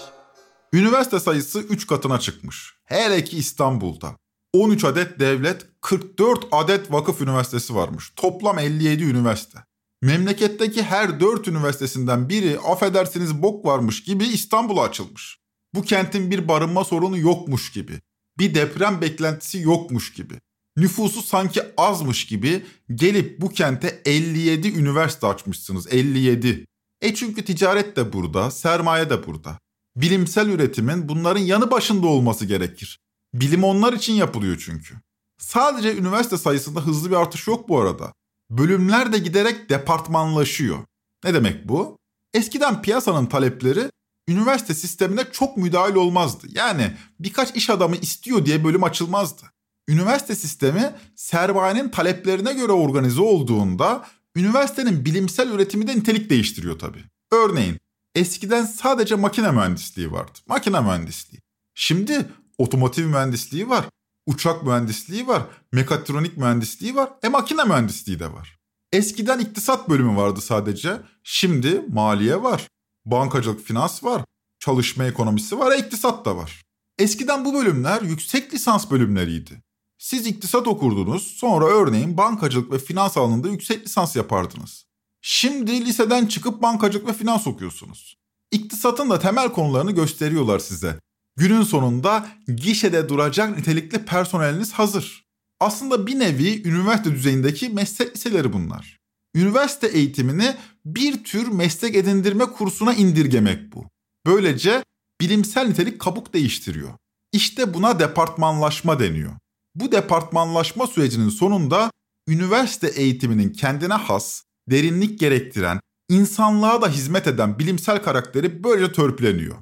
Üniversite 0.73 1.21
sayısı 1.21 1.59
3 1.59 1.87
katına 1.87 2.21
çıkmış. 2.21 2.75
Hele 2.85 3.25
ki 3.25 3.39
İstanbul'da. 3.39 4.17
13 4.57 4.85
adet 4.85 5.21
devlet, 5.21 5.67
44 5.81 6.47
adet 6.53 6.93
vakıf 6.93 7.21
üniversitesi 7.21 7.75
varmış. 7.75 8.13
Toplam 8.17 8.59
57 8.59 9.05
üniversite. 9.05 9.59
Memleketteki 10.03 10.83
her 10.83 11.21
4 11.21 11.49
üniversitesinden 11.49 12.29
biri 12.29 12.59
affedersiniz 12.59 13.43
bok 13.43 13.67
varmış 13.67 14.03
gibi 14.03 14.25
İstanbul'a 14.25 14.83
açılmış. 14.83 15.39
Bu 15.75 15.83
kentin 15.83 16.31
bir 16.31 16.49
barınma 16.49 16.85
sorunu 16.85 17.19
yokmuş 17.19 17.73
gibi. 17.73 18.01
Bir 18.39 18.55
deprem 18.55 19.01
beklentisi 19.01 19.59
yokmuş 19.59 20.13
gibi. 20.13 20.35
Nüfusu 20.77 21.23
sanki 21.23 21.63
azmış 21.77 22.27
gibi 22.27 22.65
gelip 22.95 23.41
bu 23.41 23.49
kente 23.49 24.03
57 24.05 24.69
üniversite 24.69 25.27
açmışsınız. 25.27 25.93
57. 25.93 26.67
E 27.01 27.15
çünkü 27.15 27.45
ticaret 27.45 27.97
de 27.97 28.13
burada, 28.13 28.51
sermaye 28.51 29.11
de 29.11 29.27
burada. 29.27 29.59
Bilimsel 29.97 30.49
üretimin 30.49 31.09
bunların 31.09 31.41
yanı 31.41 31.71
başında 31.71 32.07
olması 32.07 32.47
gerekir. 32.47 33.01
Bilim 33.41 33.65
onlar 33.65 33.93
için 33.93 34.13
yapılıyor 34.13 34.63
çünkü. 34.65 34.95
Sadece 35.39 35.97
üniversite 35.97 36.37
sayısında 36.37 36.81
hızlı 36.81 37.11
bir 37.11 37.17
artış 37.17 37.47
yok 37.47 37.69
bu 37.69 37.81
arada. 37.81 38.13
Bölümler 38.51 39.13
de 39.13 39.19
giderek 39.19 39.71
departmanlaşıyor. 39.71 40.79
Ne 41.25 41.35
demek 41.35 41.69
bu? 41.69 41.99
Eskiden 42.35 42.83
piyasanın 42.83 43.27
talepleri 43.27 43.91
üniversite 44.29 44.75
sistemine 44.75 45.25
çok 45.33 45.57
müdahil 45.57 45.95
olmazdı. 45.95 46.47
Yani 46.51 46.93
birkaç 47.21 47.57
iş 47.57 47.71
adamı 47.71 47.97
istiyor 47.97 48.47
diye 48.47 48.65
bölüm 48.65 48.85
açılmazdı. 48.85 49.43
Üniversite 49.89 50.35
sistemi 50.35 50.95
sermayenin 51.17 51.89
taleplerine 51.89 52.53
göre 52.53 52.73
organize 52.73 53.21
olduğunda 53.21 54.07
üniversitenin 54.37 55.05
bilimsel 55.05 55.51
üretimi 55.51 55.87
de 55.87 55.97
nitelik 55.97 56.31
değiştiriyor 56.31 56.79
tabii. 56.79 57.05
Örneğin 57.33 57.77
eskiden 58.15 58.65
sadece 58.65 59.15
makine 59.15 59.51
mühendisliği 59.51 60.13
vardı. 60.13 60.39
Makine 60.47 60.81
mühendisliği. 60.81 61.41
Şimdi 61.75 62.27
otomotiv 62.59 63.07
mühendisliği 63.07 63.69
var, 63.69 63.85
uçak 64.27 64.63
mühendisliği 64.63 65.27
var, 65.27 65.43
mekatronik 65.73 66.37
mühendisliği 66.37 66.95
var, 66.95 67.11
e 67.23 67.29
makine 67.29 67.65
mühendisliği 67.65 68.21
de 68.21 68.33
var. 68.33 68.59
Eskiden 68.93 69.39
iktisat 69.39 69.89
bölümü 69.89 70.17
vardı 70.17 70.41
sadece. 70.41 71.01
Şimdi 71.23 71.85
maliye 71.93 72.43
var, 72.43 72.69
bankacılık 73.05 73.67
finans 73.67 74.05
var, 74.05 74.23
çalışma 74.59 75.05
ekonomisi 75.05 75.59
var, 75.59 75.73
e 75.73 75.79
iktisat 75.79 76.25
da 76.25 76.37
var. 76.37 76.63
Eskiden 76.99 77.45
bu 77.45 77.55
bölümler 77.55 78.03
yüksek 78.03 78.55
lisans 78.55 78.91
bölümleriydi. 78.91 79.63
Siz 79.99 80.27
iktisat 80.27 80.69
okurdunuz, 80.69 81.23
sonra 81.23 81.67
örneğin 81.67 82.17
bankacılık 82.17 82.73
ve 82.73 82.79
finans 82.79 83.17
alanında 83.17 83.49
yüksek 83.49 83.85
lisans 83.85 84.17
yapardınız. 84.17 84.87
Şimdi 85.23 85.87
liseden 85.87 86.27
çıkıp 86.27 86.63
bankacılık 86.63 87.09
ve 87.09 87.13
finans 87.13 87.47
okuyorsunuz. 87.47 88.17
İktisatın 88.51 89.11
da 89.11 89.19
temel 89.19 89.53
konularını 89.53 89.93
gösteriyorlar 89.93 90.59
size. 90.59 91.01
Günün 91.37 91.63
sonunda 91.63 92.29
gişede 92.57 93.09
duracak 93.09 93.57
nitelikli 93.57 94.05
personeliniz 94.05 94.73
hazır. 94.73 95.27
Aslında 95.61 96.07
bir 96.07 96.19
nevi 96.19 96.69
üniversite 96.69 97.11
düzeyindeki 97.11 97.69
meslek 97.69 98.17
liseleri 98.17 98.53
bunlar. 98.53 98.99
Üniversite 99.35 99.87
eğitimini 99.87 100.55
bir 100.85 101.25
tür 101.25 101.49
meslek 101.49 101.97
edindirme 101.97 102.45
kursuna 102.45 102.95
indirgemek 102.95 103.73
bu. 103.75 103.85
Böylece 104.27 104.85
bilimsel 105.21 105.67
nitelik 105.67 106.01
kabuk 106.01 106.35
değiştiriyor. 106.35 106.91
İşte 107.33 107.75
buna 107.75 107.99
departmanlaşma 107.99 109.01
deniyor. 109.01 109.33
Bu 109.75 109.93
departmanlaşma 109.93 110.87
sürecinin 110.87 111.29
sonunda 111.29 111.91
üniversite 112.29 112.89
eğitiminin 112.89 113.53
kendine 113.53 113.95
has, 113.95 114.43
derinlik 114.71 115.21
gerektiren, 115.21 115.81
insanlığa 116.09 116.83
da 116.83 116.89
hizmet 116.89 117.27
eden 117.27 117.59
bilimsel 117.59 118.03
karakteri 118.03 118.65
böylece 118.65 118.93
törpüleniyor. 118.93 119.57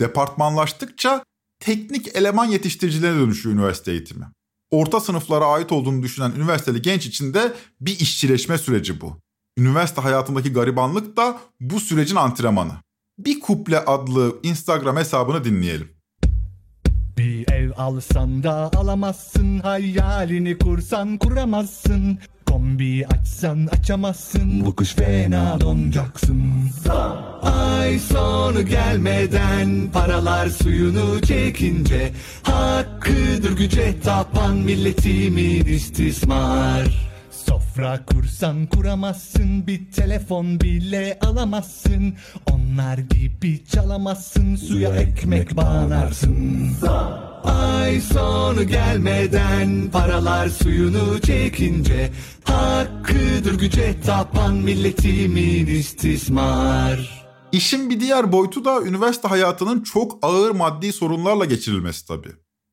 Departmanlaştıkça 0.00 1.24
teknik 1.60 2.16
eleman 2.16 2.46
yetiştiricilerine 2.46 3.20
dönüşüyor 3.20 3.54
üniversite 3.54 3.92
eğitimi. 3.92 4.26
Orta 4.70 5.00
sınıflara 5.00 5.46
ait 5.46 5.72
olduğunu 5.72 6.02
düşünen 6.02 6.32
üniversiteli 6.36 6.82
genç 6.82 7.06
için 7.06 7.34
de 7.34 7.52
bir 7.80 8.00
işçileşme 8.00 8.58
süreci 8.58 9.00
bu. 9.00 9.20
Üniversite 9.58 10.00
hayatındaki 10.00 10.52
garibanlık 10.52 11.16
da 11.16 11.38
bu 11.60 11.80
sürecin 11.80 12.16
antrenmanı. 12.16 12.72
Bir 13.18 13.40
Kuple 13.40 13.78
adlı 13.78 14.36
Instagram 14.42 14.96
hesabını 14.96 15.44
dinleyelim. 15.44 15.88
Bir 17.18 17.50
ev 17.52 17.70
alsan 17.76 18.42
da 18.42 18.70
alamazsın 18.76 19.58
Hayalini 19.58 20.58
kursan 20.58 21.18
kuramazsın 21.18 22.18
Kombi 22.50 23.06
açsan 23.06 23.68
açamazsın. 23.72 24.66
Bu 24.66 24.76
kış 24.76 24.94
fena 24.94 25.60
donacaksın. 25.60 26.42
Ay 27.42 27.98
sonu 27.98 28.66
gelmeden 28.66 29.90
Paralar 29.92 30.48
suyunu 30.48 31.20
çekince 31.22 32.12
Hakkıdır 32.42 33.56
güce 33.56 34.00
tapan 34.00 34.56
Milletimin 34.56 35.64
istismar 35.64 37.09
Sofra 37.50 38.04
kursan 38.06 38.66
kuramazsın 38.66 39.66
Bir 39.66 39.92
telefon 39.92 40.60
bile 40.60 41.18
alamazsın 41.22 42.14
Onlar 42.52 42.98
gibi 42.98 43.64
çalamazsın 43.64 44.56
Suya 44.56 44.96
ekmek 44.96 45.56
bağlarsın 45.56 46.70
Ay 47.44 48.00
sonu 48.00 48.62
gelmeden 48.62 49.90
Paralar 49.92 50.48
suyunu 50.48 51.20
çekince 51.20 52.10
Hakkıdır 52.44 53.58
güce 53.58 54.00
tapan 54.00 54.54
Milletimin 54.54 55.66
istismar 55.66 57.26
İşin 57.52 57.90
bir 57.90 58.00
diğer 58.00 58.32
boyutu 58.32 58.64
da 58.64 58.82
üniversite 58.82 59.28
hayatının 59.28 59.82
çok 59.82 60.18
ağır 60.22 60.50
maddi 60.50 60.92
sorunlarla 60.92 61.44
geçirilmesi 61.44 62.06
tabii. 62.06 62.32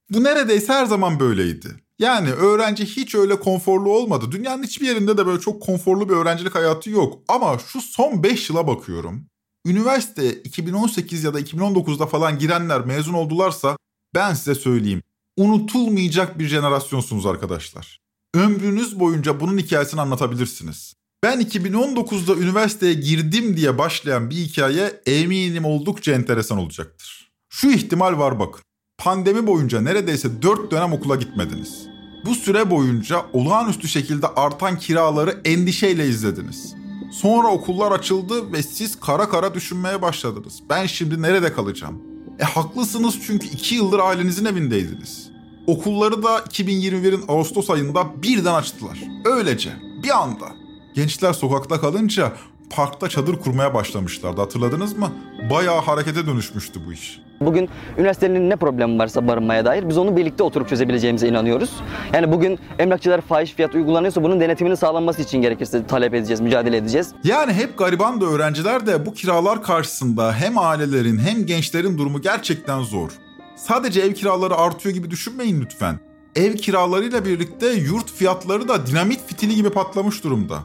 Bu 0.09 0.23
neredeyse 0.23 0.73
her 0.73 0.85
zaman 0.85 1.19
böyleydi. 1.19 1.86
Yani 1.99 2.31
öğrenci 2.31 2.85
hiç 2.85 3.15
öyle 3.15 3.39
konforlu 3.39 3.89
olmadı. 3.89 4.31
Dünyanın 4.31 4.63
hiçbir 4.63 4.87
yerinde 4.87 5.17
de 5.17 5.25
böyle 5.25 5.39
çok 5.39 5.61
konforlu 5.61 6.09
bir 6.09 6.13
öğrencilik 6.13 6.55
hayatı 6.55 6.89
yok. 6.89 7.19
Ama 7.27 7.59
şu 7.59 7.81
son 7.81 8.23
5 8.23 8.49
yıla 8.49 8.67
bakıyorum. 8.67 9.25
Üniversite 9.65 10.33
2018 10.33 11.23
ya 11.23 11.33
da 11.33 11.39
2019'da 11.39 12.05
falan 12.05 12.39
girenler 12.39 12.85
mezun 12.85 13.13
oldularsa 13.13 13.77
ben 14.15 14.33
size 14.33 14.55
söyleyeyim. 14.55 15.03
Unutulmayacak 15.37 16.39
bir 16.39 16.47
jenerasyonsunuz 16.47 17.25
arkadaşlar. 17.25 17.99
Ömrünüz 18.33 18.99
boyunca 18.99 19.39
bunun 19.39 19.57
hikayesini 19.57 20.01
anlatabilirsiniz. 20.01 20.93
Ben 21.23 21.41
2019'da 21.41 22.35
üniversiteye 22.35 22.93
girdim 22.93 23.57
diye 23.57 23.77
başlayan 23.77 24.29
bir 24.29 24.35
hikaye 24.35 25.01
eminim 25.05 25.65
oldukça 25.65 26.11
enteresan 26.11 26.57
olacaktır. 26.57 27.31
Şu 27.49 27.71
ihtimal 27.71 28.19
var 28.19 28.39
bakın. 28.39 28.61
Pandemi 28.97 29.47
boyunca 29.47 29.81
neredeyse 29.81 30.41
4 30.41 30.71
dönem 30.71 30.93
okula 30.93 31.15
gitmediniz. 31.15 31.87
Bu 32.25 32.35
süre 32.35 32.69
boyunca 32.69 33.25
olağanüstü 33.33 33.87
şekilde 33.87 34.27
artan 34.27 34.77
kiraları 34.77 35.41
endişeyle 35.45 36.07
izlediniz. 36.07 36.75
Sonra 37.11 37.47
okullar 37.47 37.91
açıldı 37.91 38.51
ve 38.51 38.63
siz 38.63 38.99
kara 38.99 39.29
kara 39.29 39.53
düşünmeye 39.53 40.01
başladınız. 40.01 40.59
Ben 40.69 40.85
şimdi 40.85 41.21
nerede 41.21 41.53
kalacağım? 41.53 42.01
E 42.39 42.43
haklısınız 42.43 43.15
çünkü 43.27 43.47
2 43.47 43.75
yıldır 43.75 43.99
ailenizin 43.99 44.45
evindeydiniz. 44.45 45.29
Okulları 45.67 46.23
da 46.23 46.39
2021'in 46.39 47.23
Ağustos 47.27 47.69
ayında 47.69 48.21
birden 48.23 48.53
açtılar. 48.53 49.03
Öylece 49.25 49.69
bir 50.03 50.17
anda. 50.21 50.45
Gençler 50.93 51.33
sokakta 51.33 51.81
kalınca 51.81 52.33
parkta 52.69 53.09
çadır 53.09 53.39
kurmaya 53.39 53.73
başlamışlardı 53.73 54.41
hatırladınız 54.41 54.97
mı? 54.97 55.11
Bayağı 55.49 55.81
harekete 55.81 56.25
dönüşmüştü 56.27 56.79
bu 56.87 56.93
iş. 56.93 57.21
Bugün 57.41 57.69
üniversitenin 57.97 58.49
ne 58.49 58.55
problemi 58.55 58.99
varsa 58.99 59.27
barınmaya 59.27 59.65
dair 59.65 59.89
biz 59.89 59.97
onu 59.97 60.17
birlikte 60.17 60.43
oturup 60.43 60.69
çözebileceğimize 60.69 61.27
inanıyoruz. 61.27 61.69
Yani 62.13 62.31
bugün 62.31 62.59
emlakçılar 62.79 63.21
fahiş 63.21 63.51
fiyat 63.53 63.75
uygulanıyorsa 63.75 64.23
bunun 64.23 64.39
denetiminin 64.39 64.75
sağlanması 64.75 65.21
için 65.21 65.41
gerekirse 65.41 65.87
talep 65.87 66.13
edeceğiz, 66.13 66.41
mücadele 66.41 66.77
edeceğiz. 66.77 67.11
Yani 67.23 67.53
hep 67.53 67.77
gariban 67.77 68.21
da 68.21 68.25
öğrenciler 68.25 68.87
de 68.87 69.05
bu 69.05 69.13
kiralar 69.13 69.63
karşısında 69.63 70.33
hem 70.33 70.57
ailelerin 70.57 71.17
hem 71.17 71.45
gençlerin 71.45 71.97
durumu 71.97 72.21
gerçekten 72.21 72.83
zor. 72.83 73.11
Sadece 73.55 74.01
ev 74.01 74.13
kiraları 74.13 74.55
artıyor 74.55 74.95
gibi 74.95 75.11
düşünmeyin 75.11 75.61
lütfen. 75.61 75.99
Ev 76.35 76.55
kiralarıyla 76.55 77.25
birlikte 77.25 77.67
yurt 77.67 78.11
fiyatları 78.11 78.67
da 78.67 78.87
dinamit 78.87 79.27
fitili 79.27 79.55
gibi 79.55 79.69
patlamış 79.69 80.23
durumda. 80.23 80.55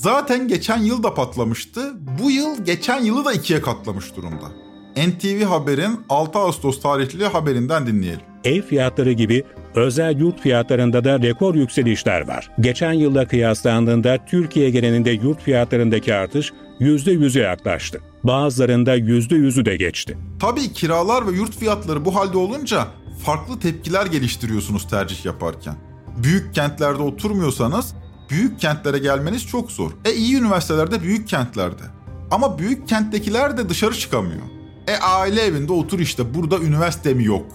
Zaten 0.00 0.48
geçen 0.48 0.78
yıl 0.78 1.02
da 1.02 1.14
patlamıştı. 1.14 1.92
Bu 2.22 2.30
yıl 2.30 2.64
geçen 2.64 3.04
yılı 3.04 3.24
da 3.24 3.32
ikiye 3.32 3.60
katlamış 3.60 4.16
durumda. 4.16 4.48
NTV 4.96 5.44
Haber'in 5.44 6.00
6 6.08 6.38
Ağustos 6.38 6.80
tarihli 6.80 7.26
haberinden 7.26 7.86
dinleyelim. 7.86 8.20
Ev 8.44 8.62
fiyatları 8.62 9.12
gibi 9.12 9.44
özel 9.74 10.20
yurt 10.20 10.40
fiyatlarında 10.40 11.04
da 11.04 11.22
rekor 11.22 11.54
yükselişler 11.54 12.28
var. 12.28 12.50
Geçen 12.60 12.92
yılla 12.92 13.28
kıyaslandığında 13.28 14.18
Türkiye 14.26 14.70
genelinde 14.70 15.10
yurt 15.10 15.42
fiyatlarındaki 15.42 16.14
artış 16.14 16.52
%100'e 16.80 17.42
yaklaştı. 17.42 18.00
Bazılarında 18.24 18.96
%100'ü 18.96 19.64
de 19.64 19.76
geçti. 19.76 20.18
Tabii 20.40 20.72
kiralar 20.72 21.26
ve 21.26 21.36
yurt 21.36 21.56
fiyatları 21.56 22.04
bu 22.04 22.14
halde 22.14 22.38
olunca 22.38 22.86
farklı 23.24 23.60
tepkiler 23.60 24.06
geliştiriyorsunuz 24.06 24.88
tercih 24.88 25.24
yaparken. 25.24 25.74
Büyük 26.22 26.54
kentlerde 26.54 27.02
oturmuyorsanız 27.02 27.94
büyük 28.30 28.60
kentlere 28.60 28.98
gelmeniz 28.98 29.46
çok 29.46 29.72
zor. 29.72 29.90
E 30.04 30.12
iyi 30.12 30.36
üniversitelerde 30.36 31.02
büyük 31.02 31.28
kentlerde. 31.28 31.82
Ama 32.30 32.58
büyük 32.58 32.88
kenttekiler 32.88 33.56
de 33.56 33.68
dışarı 33.68 33.94
çıkamıyor. 33.94 34.42
E 34.88 34.96
aile 34.96 35.42
evinde 35.42 35.72
otur 35.72 35.98
işte 35.98 36.34
burada 36.34 36.58
üniversite 36.58 37.14
mi 37.14 37.24
yok? 37.24 37.46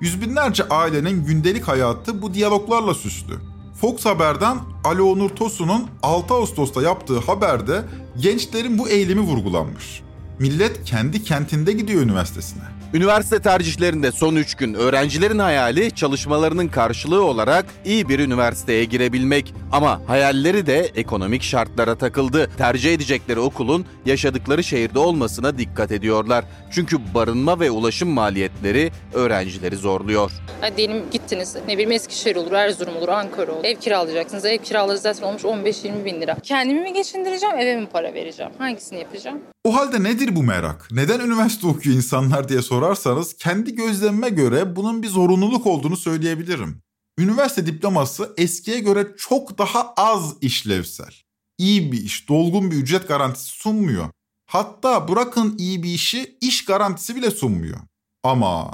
Yüz 0.00 0.20
binlerce 0.20 0.68
ailenin 0.68 1.24
gündelik 1.24 1.68
hayatı 1.68 2.22
bu 2.22 2.34
diyaloglarla 2.34 2.94
süslü. 2.94 3.34
Fox 3.80 4.04
Haber'den 4.04 4.58
Ali 4.84 5.02
Onur 5.02 5.30
Tosun'un 5.30 5.86
6 6.02 6.34
Ağustos'ta 6.34 6.82
yaptığı 6.82 7.18
haberde 7.18 7.84
gençlerin 8.16 8.78
bu 8.78 8.88
eğilimi 8.88 9.20
vurgulanmış. 9.20 10.02
Millet 10.38 10.84
kendi 10.84 11.22
kentinde 11.22 11.72
gidiyor 11.72 12.02
üniversitesine. 12.02 12.77
Üniversite 12.94 13.38
tercihlerinde 13.42 14.12
son 14.12 14.36
3 14.36 14.54
gün 14.54 14.74
öğrencilerin 14.74 15.38
hayali 15.38 15.90
çalışmalarının 15.90 16.68
karşılığı 16.68 17.24
olarak 17.24 17.66
iyi 17.84 18.08
bir 18.08 18.18
üniversiteye 18.18 18.84
girebilmek. 18.84 19.54
Ama 19.72 20.00
hayalleri 20.06 20.66
de 20.66 20.78
ekonomik 20.94 21.42
şartlara 21.42 21.94
takıldı. 21.98 22.50
Tercih 22.58 22.94
edecekleri 22.94 23.40
okulun 23.40 23.86
yaşadıkları 24.06 24.64
şehirde 24.64 24.98
olmasına 24.98 25.58
dikkat 25.58 25.92
ediyorlar. 25.92 26.44
Çünkü 26.70 26.96
barınma 27.14 27.60
ve 27.60 27.70
ulaşım 27.70 28.08
maliyetleri 28.08 28.90
öğrencileri 29.14 29.76
zorluyor. 29.76 30.30
Hadi 30.60 30.76
diyelim 30.76 31.02
gittiniz 31.10 31.56
ne 31.66 31.72
bileyim 31.72 31.92
Eskişehir 31.92 32.36
olur, 32.36 32.52
Erzurum 32.52 32.96
olur, 32.96 33.08
Ankara 33.08 33.52
olur. 33.52 33.64
Ev 33.64 33.76
kiralayacaksınız. 33.76 34.44
Ev 34.44 34.58
kiraları 34.58 34.98
zaten 34.98 35.22
olmuş 35.22 35.42
15-20 35.42 36.04
bin 36.04 36.20
lira. 36.20 36.36
Kendimi 36.42 36.80
mi 36.80 36.92
geçindireceğim, 36.92 37.58
eve 37.58 37.76
mi 37.76 37.86
para 37.92 38.14
vereceğim? 38.14 38.52
Hangisini 38.58 38.98
yapacağım? 38.98 39.38
O 39.64 39.76
halde 39.76 40.02
nedir 40.02 40.36
bu 40.36 40.42
merak? 40.42 40.88
Neden 40.90 41.20
üniversite 41.20 41.66
okuyor 41.66 41.96
insanlar 41.96 42.48
diye 42.48 42.62
sorarsanız 42.78 43.36
kendi 43.36 43.74
gözlemime 43.74 44.28
göre 44.28 44.76
bunun 44.76 45.02
bir 45.02 45.08
zorunluluk 45.08 45.66
olduğunu 45.66 45.96
söyleyebilirim. 45.96 46.82
Üniversite 47.18 47.66
diploması 47.66 48.34
eskiye 48.36 48.80
göre 48.80 49.14
çok 49.16 49.58
daha 49.58 49.92
az 49.96 50.34
işlevsel. 50.40 51.14
İyi 51.58 51.92
bir 51.92 52.02
iş, 52.02 52.28
dolgun 52.28 52.70
bir 52.70 52.76
ücret 52.76 53.08
garantisi 53.08 53.46
sunmuyor. 53.46 54.08
Hatta 54.46 55.08
bırakın 55.08 55.54
iyi 55.58 55.82
bir 55.82 55.88
işi, 55.88 56.36
iş 56.40 56.64
garantisi 56.64 57.16
bile 57.16 57.30
sunmuyor. 57.30 57.78
Ama 58.22 58.70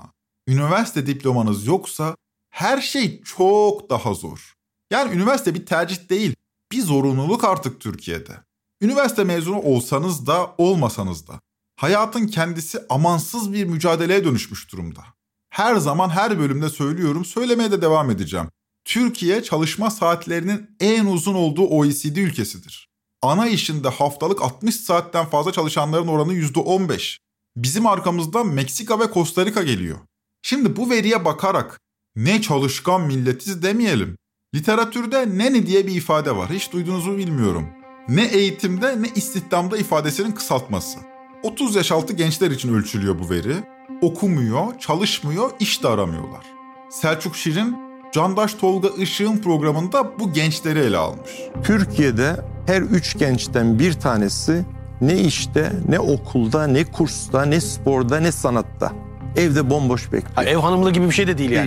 üniversite 0.48 1.06
diplomanız 1.06 1.66
yoksa 1.66 2.16
her 2.50 2.80
şey 2.80 3.22
çok 3.22 3.90
daha 3.90 4.14
zor. 4.14 4.54
Yani 4.90 5.14
üniversite 5.14 5.54
bir 5.54 5.66
tercih 5.66 6.08
değil, 6.08 6.34
bir 6.72 6.82
zorunluluk 6.82 7.44
artık 7.44 7.80
Türkiye'de. 7.80 8.32
Üniversite 8.80 9.24
mezunu 9.24 9.60
olsanız 9.60 10.26
da 10.26 10.54
olmasanız 10.58 11.28
da 11.28 11.40
hayatın 11.76 12.26
kendisi 12.26 12.80
amansız 12.88 13.52
bir 13.52 13.64
mücadeleye 13.64 14.24
dönüşmüş 14.24 14.72
durumda. 14.72 15.04
Her 15.50 15.76
zaman 15.76 16.08
her 16.08 16.38
bölümde 16.38 16.68
söylüyorum, 16.68 17.24
söylemeye 17.24 17.70
de 17.70 17.82
devam 17.82 18.10
edeceğim. 18.10 18.48
Türkiye 18.84 19.42
çalışma 19.42 19.90
saatlerinin 19.90 20.76
en 20.80 21.06
uzun 21.06 21.34
olduğu 21.34 21.66
OECD 21.66 22.16
ülkesidir. 22.16 22.88
Ana 23.22 23.48
işinde 23.48 23.88
haftalık 23.88 24.42
60 24.42 24.74
saatten 24.74 25.26
fazla 25.26 25.52
çalışanların 25.52 26.08
oranı 26.08 26.34
%15. 26.34 27.18
Bizim 27.56 27.86
arkamızdan 27.86 28.46
Meksika 28.46 29.00
ve 29.00 29.04
Costa 29.14 29.46
Rica 29.46 29.62
geliyor. 29.62 29.98
Şimdi 30.42 30.76
bu 30.76 30.90
veriye 30.90 31.24
bakarak 31.24 31.80
ne 32.16 32.42
çalışkan 32.42 33.00
milletiz 33.00 33.62
demeyelim. 33.62 34.16
Literatürde 34.54 35.38
neni 35.38 35.66
diye 35.66 35.86
bir 35.86 35.94
ifade 35.94 36.36
var. 36.36 36.50
Hiç 36.50 36.72
duydunuz 36.72 37.06
mu 37.06 37.18
bilmiyorum. 37.18 37.68
Ne 38.08 38.24
eğitimde 38.24 39.02
ne 39.02 39.08
istihdamda 39.14 39.76
ifadesinin 39.76 40.32
kısaltması. 40.32 41.13
30 41.44 41.76
yaş 41.76 41.92
altı 41.92 42.12
gençler 42.12 42.50
için 42.50 42.74
ölçülüyor 42.74 43.18
bu 43.18 43.30
veri. 43.30 43.54
Okumuyor, 44.02 44.78
çalışmıyor, 44.78 45.50
iş 45.60 45.82
de 45.82 45.88
aramıyorlar. 45.88 46.46
Selçuk 46.90 47.36
Şirin, 47.36 47.76
Candaş 48.12 48.54
Tolga 48.54 48.88
Işık'ın 48.88 49.38
programında 49.38 50.18
bu 50.18 50.32
gençleri 50.32 50.78
ele 50.78 50.96
almış. 50.96 51.30
Türkiye'de 51.64 52.36
her 52.66 52.82
üç 52.82 53.18
gençten 53.18 53.78
bir 53.78 53.92
tanesi 53.92 54.64
ne 55.00 55.20
işte, 55.20 55.72
ne 55.88 56.00
okulda, 56.00 56.66
ne 56.66 56.84
kursta, 56.84 57.44
ne 57.44 57.60
sporda, 57.60 58.20
ne 58.20 58.32
sanatta. 58.32 58.92
Evde 59.36 59.70
bomboş 59.70 60.12
bekliyor. 60.12 60.34
Ha, 60.34 60.44
ev 60.44 60.56
hanımlığı 60.56 60.92
gibi 60.92 61.06
bir 61.06 61.12
şey 61.12 61.26
de 61.26 61.38
değil 61.38 61.50
yani. 61.50 61.64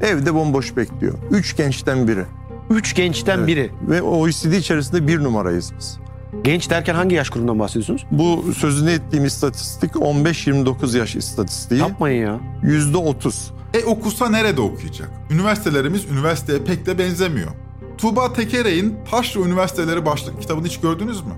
Değil. 0.00 0.12
Evde 0.12 0.34
bomboş 0.34 0.76
bekliyor. 0.76 1.14
Üç 1.30 1.56
gençten 1.56 2.08
biri. 2.08 2.24
Üç 2.70 2.94
gençten 2.94 3.38
Evet. 3.38 3.46
biri. 3.46 3.70
Ve 3.88 4.02
OECD 4.02 4.52
içerisinde 4.52 5.06
bir 5.08 5.22
numarayız 5.22 5.72
biz. 5.78 5.98
Genç 6.42 6.70
derken 6.70 6.94
hangi 6.94 7.14
yaş 7.14 7.30
grubundan 7.30 7.58
bahsediyorsunuz? 7.58 8.06
Bu 8.10 8.44
sözünü 8.58 8.90
ettiğim 8.90 9.24
istatistik 9.24 9.92
15-29 9.92 10.98
yaş 10.98 11.16
istatistiği. 11.16 11.80
Yapmayın 11.80 12.26
ya. 12.26 12.40
Yüzde 12.62 12.96
30. 12.96 13.52
E 13.74 13.84
okusa 13.84 14.30
nerede 14.30 14.60
okuyacak? 14.60 15.10
Üniversitelerimiz 15.30 16.04
üniversiteye 16.04 16.58
pek 16.58 16.86
de 16.86 16.98
benzemiyor. 16.98 17.50
Tuğba 17.98 18.32
Tekerey'in 18.32 18.98
Taşra 19.10 19.40
Üniversiteleri 19.40 20.06
başlıklı 20.06 20.40
kitabını 20.40 20.66
hiç 20.66 20.80
gördünüz 20.80 21.20
mü? 21.20 21.32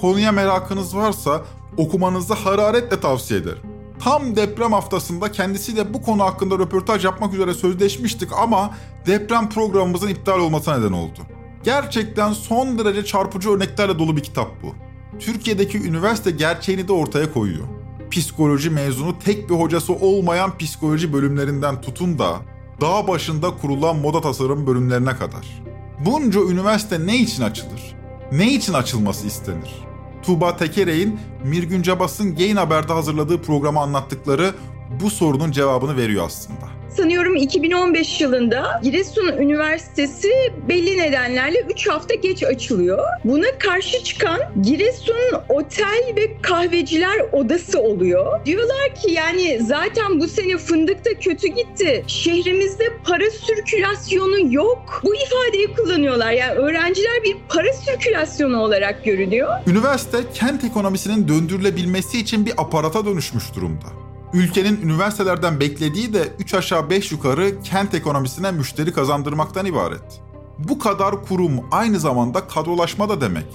Konuya 0.00 0.32
merakınız 0.32 0.96
varsa 0.96 1.42
okumanızı 1.76 2.34
hararetle 2.34 3.00
tavsiye 3.00 3.40
ederim. 3.40 3.62
Tam 3.98 4.36
deprem 4.36 4.72
haftasında 4.72 5.32
kendisiyle 5.32 5.94
bu 5.94 6.02
konu 6.02 6.24
hakkında 6.24 6.58
röportaj 6.58 7.04
yapmak 7.04 7.34
üzere 7.34 7.54
sözleşmiştik 7.54 8.28
ama 8.38 8.70
deprem 9.06 9.48
programımızın 9.48 10.08
iptal 10.08 10.40
olmasına 10.40 10.78
neden 10.78 10.92
oldu. 10.92 11.18
Gerçekten 11.66 12.32
son 12.32 12.78
derece 12.78 13.04
çarpıcı 13.04 13.50
örneklerle 13.50 13.98
dolu 13.98 14.16
bir 14.16 14.22
kitap 14.22 14.62
bu. 14.62 14.74
Türkiye'deki 15.18 15.78
üniversite 15.78 16.30
gerçeğini 16.30 16.88
de 16.88 16.92
ortaya 16.92 17.32
koyuyor. 17.32 17.64
Psikoloji 18.10 18.70
mezunu 18.70 19.18
tek 19.18 19.50
bir 19.50 19.54
hocası 19.54 19.92
olmayan 19.92 20.58
psikoloji 20.58 21.12
bölümlerinden 21.12 21.80
tutun 21.80 22.18
da 22.18 22.36
dağ 22.80 23.08
başında 23.08 23.50
kurulan 23.56 23.96
moda 23.96 24.20
tasarım 24.20 24.66
bölümlerine 24.66 25.16
kadar. 25.16 25.62
Bunca 26.06 26.40
üniversite 26.40 27.06
ne 27.06 27.16
için 27.16 27.42
açılır? 27.42 27.96
Ne 28.32 28.52
için 28.52 28.72
açılması 28.72 29.26
istenir? 29.26 29.74
Tuğba 30.22 30.56
Tekerey'in 30.56 31.20
Mirgün 31.44 31.82
Cabas'ın 31.82 32.36
Gain 32.36 32.56
Haber'de 32.56 32.92
hazırladığı 32.92 33.42
programı 33.42 33.80
anlattıkları 33.80 34.54
bu 35.00 35.10
sorunun 35.10 35.50
cevabını 35.50 35.96
veriyor 35.96 36.26
aslında. 36.26 36.76
Sanıyorum 36.96 37.36
2015 37.36 38.20
yılında 38.20 38.80
Giresun 38.82 39.26
Üniversitesi 39.26 40.28
belli 40.68 40.98
nedenlerle 40.98 41.60
3 41.70 41.88
hafta 41.88 42.14
geç 42.14 42.42
açılıyor. 42.42 42.98
Buna 43.24 43.46
karşı 43.58 44.04
çıkan 44.04 44.40
Giresun 44.62 45.40
Otel 45.48 46.12
ve 46.16 46.40
Kahveciler 46.42 47.20
Odası 47.32 47.80
oluyor. 47.80 48.46
Diyorlar 48.46 48.94
ki 49.02 49.10
yani 49.10 49.60
zaten 49.62 50.20
bu 50.20 50.28
sene 50.28 50.56
fındık 50.56 51.04
da 51.04 51.10
kötü 51.20 51.48
gitti. 51.48 52.04
Şehrimizde 52.06 52.84
para 53.04 53.30
sirkülasyonu 53.30 54.54
yok. 54.54 55.00
Bu 55.04 55.14
ifadeyi 55.14 55.74
kullanıyorlar. 55.74 56.32
Yani 56.32 56.52
öğrenciler 56.52 57.24
bir 57.24 57.36
para 57.48 57.72
sirkülasyonu 57.72 58.60
olarak 58.60 59.04
görünüyor. 59.04 59.48
Üniversite 59.66 60.18
kent 60.34 60.64
ekonomisinin 60.64 61.28
döndürülebilmesi 61.28 62.18
için 62.20 62.46
bir 62.46 62.52
aparata 62.58 63.06
dönüşmüş 63.06 63.54
durumda. 63.54 64.05
Ülkenin 64.32 64.80
üniversitelerden 64.80 65.60
beklediği 65.60 66.14
de 66.14 66.32
3 66.38 66.54
aşağı 66.54 66.90
5 66.90 67.12
yukarı 67.12 67.62
kent 67.62 67.94
ekonomisine 67.94 68.52
müşteri 68.52 68.92
kazandırmaktan 68.92 69.66
ibaret. 69.66 70.22
Bu 70.58 70.78
kadar 70.78 71.24
kurum 71.24 71.60
aynı 71.70 72.00
zamanda 72.00 72.48
kadrolaşma 72.48 73.08
da 73.08 73.20
demek. 73.20 73.46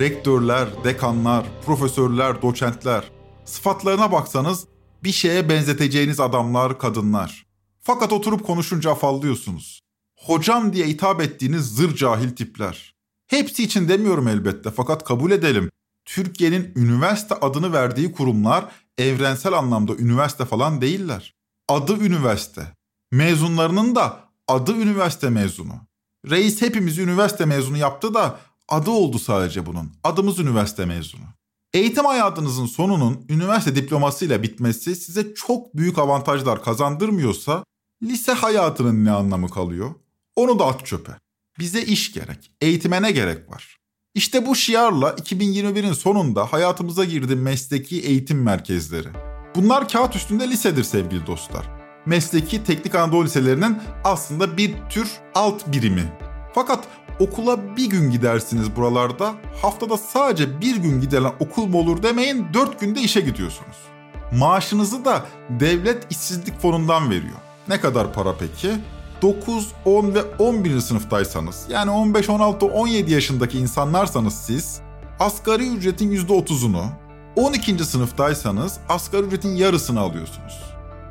Rektörler, 0.00 0.68
dekanlar, 0.84 1.44
profesörler, 1.66 2.42
doçentler. 2.42 3.10
Sıfatlarına 3.44 4.12
baksanız 4.12 4.66
bir 5.04 5.12
şeye 5.12 5.48
benzeteceğiniz 5.48 6.20
adamlar, 6.20 6.78
kadınlar. 6.78 7.46
Fakat 7.80 8.12
oturup 8.12 8.46
konuşunca 8.46 8.90
afallıyorsunuz. 8.90 9.80
Hocam 10.20 10.72
diye 10.72 10.86
hitap 10.86 11.20
ettiğiniz 11.20 11.74
zır 11.76 11.96
cahil 11.96 12.30
tipler. 12.36 12.94
Hepsi 13.26 13.64
için 13.64 13.88
demiyorum 13.88 14.28
elbette 14.28 14.70
fakat 14.70 15.04
kabul 15.04 15.30
edelim. 15.30 15.70
Türkiye'nin 16.04 16.72
üniversite 16.76 17.34
adını 17.34 17.72
verdiği 17.72 18.12
kurumlar 18.12 18.64
evrensel 18.98 19.52
anlamda 19.52 19.94
üniversite 19.94 20.44
falan 20.44 20.80
değiller. 20.80 21.34
Adı 21.68 21.96
üniversite. 21.96 22.66
Mezunlarının 23.12 23.94
da 23.94 24.28
adı 24.48 24.72
üniversite 24.72 25.30
mezunu. 25.30 25.74
Reis 26.30 26.62
hepimizi 26.62 27.02
üniversite 27.02 27.44
mezunu 27.44 27.76
yaptı 27.76 28.14
da 28.14 28.38
adı 28.68 28.90
oldu 28.90 29.18
sadece 29.18 29.66
bunun. 29.66 29.92
Adımız 30.04 30.38
üniversite 30.38 30.84
mezunu. 30.84 31.24
Eğitim 31.74 32.04
hayatınızın 32.04 32.66
sonunun 32.66 33.26
üniversite 33.28 33.76
diplomasıyla 33.76 34.42
bitmesi 34.42 34.96
size 34.96 35.34
çok 35.34 35.76
büyük 35.76 35.98
avantajlar 35.98 36.62
kazandırmıyorsa 36.62 37.64
lise 38.02 38.32
hayatının 38.32 39.04
ne 39.04 39.10
anlamı 39.10 39.48
kalıyor? 39.48 39.94
Onu 40.36 40.58
da 40.58 40.66
at 40.66 40.86
çöpe. 40.86 41.12
Bize 41.58 41.82
iş 41.82 42.12
gerek, 42.12 42.50
eğitime 42.60 43.02
ne 43.02 43.10
gerek 43.10 43.50
var? 43.50 43.81
İşte 44.14 44.46
bu 44.46 44.56
şiarla 44.56 45.10
2021'in 45.10 45.92
sonunda 45.92 46.52
hayatımıza 46.52 47.04
girdi 47.04 47.36
mesleki 47.36 48.00
eğitim 48.00 48.42
merkezleri. 48.42 49.08
Bunlar 49.54 49.88
kağıt 49.88 50.16
üstünde 50.16 50.48
lisedir 50.50 50.84
sevgili 50.84 51.26
dostlar. 51.26 51.70
Mesleki 52.06 52.64
teknik 52.64 52.94
Anadolu 52.94 53.24
liselerinin 53.24 53.78
aslında 54.04 54.56
bir 54.56 54.74
tür 54.90 55.10
alt 55.34 55.72
birimi. 55.72 56.12
Fakat 56.54 56.84
okula 57.20 57.76
bir 57.76 57.90
gün 57.90 58.10
gidersiniz 58.10 58.76
buralarda, 58.76 59.34
haftada 59.62 59.96
sadece 59.96 60.60
bir 60.60 60.76
gün 60.76 61.00
gidilen 61.00 61.32
okul 61.40 61.66
mu 61.66 61.78
olur 61.78 62.02
demeyin, 62.02 62.46
dört 62.54 62.80
günde 62.80 63.00
işe 63.00 63.20
gidiyorsunuz. 63.20 63.76
Maaşınızı 64.32 65.04
da 65.04 65.26
devlet 65.50 66.12
işsizlik 66.12 66.60
fonundan 66.60 67.10
veriyor. 67.10 67.38
Ne 67.68 67.80
kadar 67.80 68.14
para 68.14 68.34
peki? 68.38 68.70
9, 69.22 69.72
10 69.84 70.14
ve 70.14 70.22
11. 70.38 70.80
sınıftaysanız 70.80 71.66
yani 71.68 71.90
15, 71.90 72.28
16, 72.28 72.66
17 72.66 73.12
yaşındaki 73.12 73.58
insanlarsanız 73.58 74.34
siz 74.34 74.80
asgari 75.20 75.68
ücretin 75.68 76.10
%30'unu, 76.10 76.84
12. 77.36 77.84
sınıftaysanız 77.84 78.78
asgari 78.88 79.22
ücretin 79.22 79.54
yarısını 79.54 80.00
alıyorsunuz. 80.00 80.60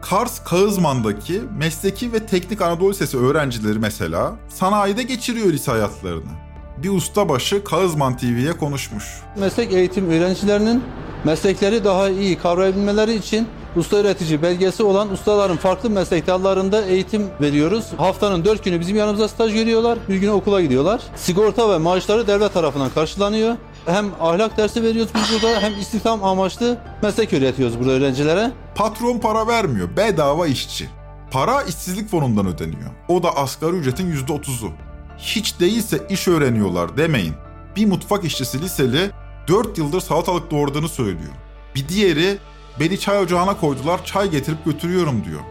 Kars 0.01 0.43
Kağızman'daki 0.43 1.41
Mesleki 1.57 2.13
ve 2.13 2.25
Teknik 2.25 2.61
Anadolu 2.61 2.89
Lisesi 2.89 3.17
öğrencileri 3.17 3.79
mesela 3.79 4.35
sanayide 4.49 5.03
geçiriyor 5.03 5.53
lise 5.53 5.71
hayatlarını. 5.71 6.31
Bir 6.77 6.89
ustabaşı 6.89 7.63
Kağızman 7.63 8.17
TV'ye 8.17 8.53
konuşmuş. 8.53 9.03
Meslek 9.37 9.73
eğitim 9.73 10.09
öğrencilerinin 10.09 10.83
meslekleri 11.23 11.83
daha 11.83 12.09
iyi 12.09 12.37
kavrayabilmeleri 12.37 13.15
için 13.15 13.47
usta 13.75 13.97
öğretici 13.97 14.41
belgesi 14.41 14.83
olan 14.83 15.11
ustaların 15.11 15.57
farklı 15.57 15.89
meslek 15.89 16.27
dallarında 16.27 16.85
eğitim 16.85 17.27
veriyoruz. 17.41 17.85
Haftanın 17.97 18.45
4 18.45 18.63
günü 18.63 18.79
bizim 18.79 18.95
yanımızda 18.95 19.27
staj 19.27 19.53
görüyorlar, 19.53 19.99
bir 20.09 20.15
gün 20.15 20.29
okula 20.29 20.61
gidiyorlar. 20.61 21.01
Sigorta 21.15 21.69
ve 21.69 21.77
maaşları 21.77 22.27
devlet 22.27 22.53
tarafından 22.53 22.89
karşılanıyor. 22.89 23.55
Hem 23.85 24.05
ahlak 24.21 24.57
dersi 24.57 24.83
veriyoruz 24.83 25.11
biz 25.15 25.23
burada 25.33 25.61
hem 25.61 25.79
istihdam 25.79 26.23
amaçlı 26.23 26.77
meslek 27.03 27.33
öğretiyoruz 27.33 27.79
burada 27.79 27.91
öğrencilere. 27.91 28.51
Patron 28.75 29.19
para 29.19 29.47
vermiyor, 29.47 29.97
bedava 29.97 30.47
işçi. 30.47 30.89
Para 31.31 31.61
işsizlik 31.61 32.09
fonundan 32.09 32.47
ödeniyor. 32.47 32.91
O 33.07 33.23
da 33.23 33.35
asgari 33.35 33.75
ücretin 33.75 34.11
%30'u. 34.11 34.71
Hiç 35.17 35.59
değilse 35.59 36.07
iş 36.09 36.27
öğreniyorlar 36.27 36.97
demeyin. 36.97 37.33
Bir 37.75 37.85
mutfak 37.85 38.23
işçisi 38.23 38.61
liseli 38.61 39.11
4 39.47 39.77
yıldır 39.77 40.01
salatalık 40.01 40.51
doğradığını 40.51 40.89
söylüyor. 40.89 41.33
Bir 41.75 41.87
diğeri 41.87 42.37
beni 42.79 42.99
çay 42.99 43.19
ocağına 43.19 43.57
koydular 43.57 44.05
çay 44.05 44.31
getirip 44.31 44.65
götürüyorum 44.65 45.25
diyor. 45.25 45.41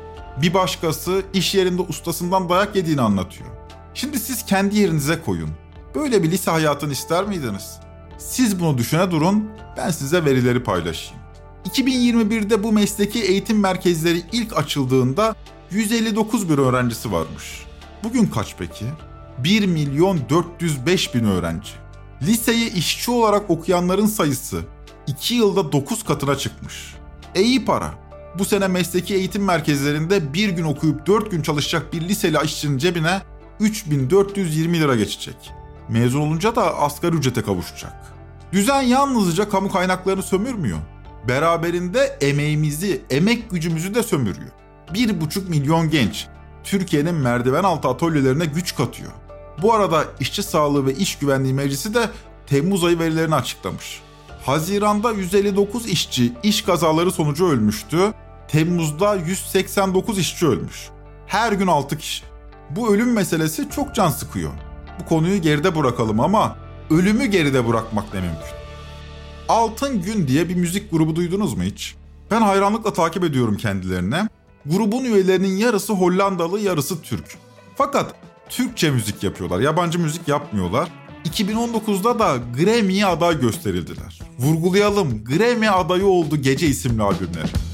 Bir 0.43 0.55
başkası 0.55 1.23
iş 1.35 1.55
yerinde 1.55 1.83
ustasından 1.83 2.49
dayak 2.49 2.77
yediğini 2.77 3.01
anlatıyor. 3.01 3.51
Şimdi 3.95 4.19
siz 4.19 4.47
kendi 4.47 4.79
yerinize 4.79 5.23
koyun. 5.23 5.51
Böyle 5.95 6.23
bir 6.23 6.31
lise 6.31 6.51
hayatını 6.51 6.93
ister 6.93 7.25
miydiniz? 7.25 7.81
Siz 8.19 8.61
bunu 8.61 8.79
düşüne 8.79 9.11
durun, 9.11 9.51
ben 9.77 9.91
size 9.91 10.25
verileri 10.25 10.63
paylaşayım. 10.63 11.21
2021'de 11.65 12.63
bu 12.63 12.73
mesleki 12.73 13.23
eğitim 13.23 13.61
merkezleri 13.61 14.23
ilk 14.33 14.57
açıldığında 14.57 15.35
159 15.71 16.49
bin 16.49 16.57
öğrencisi 16.57 17.13
varmış. 17.13 17.65
Bugün 18.05 18.27
kaç 18.27 18.55
peki? 18.59 18.85
1 19.39 19.67
milyon 19.67 20.21
405 20.29 21.15
bin 21.15 21.25
öğrenci. 21.25 21.71
Liseyi 22.23 22.73
işçi 22.73 23.11
olarak 23.11 23.51
okuyanların 23.51 24.07
sayısı 24.07 24.61
2 25.07 25.35
yılda 25.35 25.73
9 25.73 26.05
katına 26.05 26.37
çıkmış. 26.37 26.95
E 27.35 27.43
iyi 27.43 27.65
para. 27.65 27.95
Bu 28.39 28.45
sene 28.45 28.69
mesleki 28.69 29.15
eğitim 29.15 29.45
merkezlerinde 29.45 30.33
bir 30.33 30.49
gün 30.49 30.65
okuyup 30.65 31.07
4 31.07 31.31
gün 31.31 31.43
çalışacak 31.43 31.93
bir 31.93 32.01
liseli 32.01 32.37
işçinin 32.45 32.79
cebine 32.79 33.23
3420 33.61 34.81
lira 34.81 34.97
geçecek. 34.97 35.53
Mezun 35.89 36.21
olunca 36.21 36.57
da 36.57 36.79
asgari 36.79 37.17
ücrete 37.17 37.43
kavuşacak. 37.43 37.93
Düzen 38.53 38.83
yalnızca 38.83 39.49
kamu 39.49 39.73
kaynaklarını 39.73 40.23
sömürmüyor. 40.23 40.79
Beraberinde 41.29 42.19
emeğimizi, 42.21 43.03
emek 43.11 43.51
gücümüzü 43.51 43.95
de 43.95 44.03
sömürüyor. 44.03 44.51
1,5 44.95 45.49
milyon 45.49 45.91
genç 45.91 46.27
Türkiye'nin 46.65 47.15
merdiven 47.15 47.65
altı 47.65 47.89
atölyelerine 47.89 48.45
güç 48.45 48.75
katıyor. 48.75 49.13
Bu 49.63 49.75
arada 49.75 50.05
İşçi 50.21 50.43
Sağlığı 50.43 50.87
ve 50.87 50.95
İş 50.95 51.19
Güvenliği 51.19 51.55
Meclisi 51.55 51.95
de 51.95 52.11
Temmuz 52.47 52.85
ayı 52.85 52.99
verilerini 52.99 53.35
açıklamış. 53.35 54.01
Haziranda 54.47 55.13
159 55.13 55.87
işçi 55.87 56.33
iş 56.43 56.63
kazaları 56.63 57.13
sonucu 57.13 57.47
ölmüştü. 57.49 58.13
Temmuz'da 58.49 59.15
189 59.15 60.19
işçi 60.19 60.47
ölmüş. 60.47 60.89
Her 61.27 61.53
gün 61.53 61.67
6 61.67 61.99
kişi. 61.99 62.25
Bu 62.71 62.95
ölüm 62.95 63.13
meselesi 63.13 63.71
çok 63.71 63.95
can 63.95 64.09
sıkıyor. 64.09 64.51
Bu 65.01 65.05
konuyu 65.09 65.43
geride 65.43 65.77
bırakalım 65.77 66.21
ama 66.21 66.57
ölümü 66.91 67.27
geride 67.27 67.69
bırakmak 67.69 68.15
ne 68.15 68.21
mümkün. 68.21 68.61
Altın 69.49 70.03
Gün 70.03 70.29
diye 70.29 70.49
bir 70.49 70.55
müzik 70.55 70.91
grubu 70.91 71.17
duydunuz 71.17 71.55
mu 71.55 71.63
hiç? 71.63 71.95
Ben 72.31 72.41
hayranlıkla 72.43 72.93
takip 72.93 73.25
ediyorum 73.25 73.57
kendilerini. 73.57 74.29
Grubun 74.67 75.05
üyelerinin 75.05 75.57
yarısı 75.57 75.93
Hollandalı, 75.93 76.61
yarısı 76.61 77.03
Türk. 77.03 77.25
Fakat 77.77 78.15
Türkçe 78.49 78.91
müzik 78.91 79.23
yapıyorlar, 79.23 79.61
yabancı 79.61 79.99
müzik 79.99 80.29
yapmıyorlar. 80.29 80.89
2019'da 81.25 82.19
da 82.19 82.37
Grammy'ye 82.59 83.07
aday 83.07 83.41
gösterildiler. 83.41 84.21
Vurgulayalım, 84.39 85.25
Grammy 85.25 85.69
adayı 85.69 86.07
oldu 86.07 86.37
Gece 86.37 86.67
isimli 86.67 87.03
albümleri. 87.03 87.70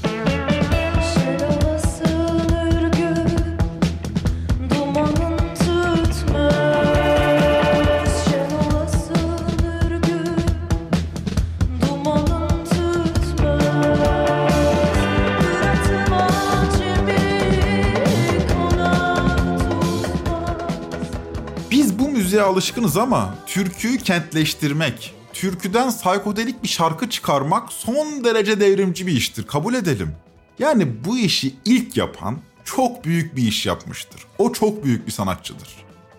Alışkınız 22.47 22.97
ama 22.97 23.35
türküyü 23.47 23.97
kentleştirmek, 23.97 25.13
türküden 25.33 25.89
psikodelik 25.89 26.63
bir 26.63 26.67
şarkı 26.67 27.09
çıkarmak 27.09 27.71
son 27.73 28.23
derece 28.23 28.59
devrimci 28.59 29.07
bir 29.07 29.11
iştir. 29.11 29.47
Kabul 29.47 29.73
edelim. 29.73 30.15
Yani 30.59 31.05
bu 31.05 31.17
işi 31.17 31.55
ilk 31.65 31.97
yapan 31.97 32.37
çok 32.65 33.05
büyük 33.05 33.35
bir 33.35 33.47
iş 33.47 33.65
yapmıştır. 33.65 34.21
O 34.37 34.53
çok 34.53 34.83
büyük 34.83 35.07
bir 35.07 35.11
sanatçıdır. 35.11 35.69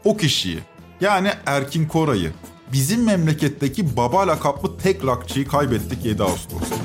O 0.04 0.16
kişiyi 0.16 0.58
yani 1.00 1.30
Erkin 1.46 1.88
Koray'ı 1.88 2.32
bizim 2.72 3.04
memleketteki 3.04 3.96
baba 3.96 4.26
lakaplı 4.26 4.78
tek 4.78 5.04
rockçıyı 5.04 5.48
kaybettik 5.48 6.04
7 6.04 6.22
Ağustos'ta. 6.22 6.76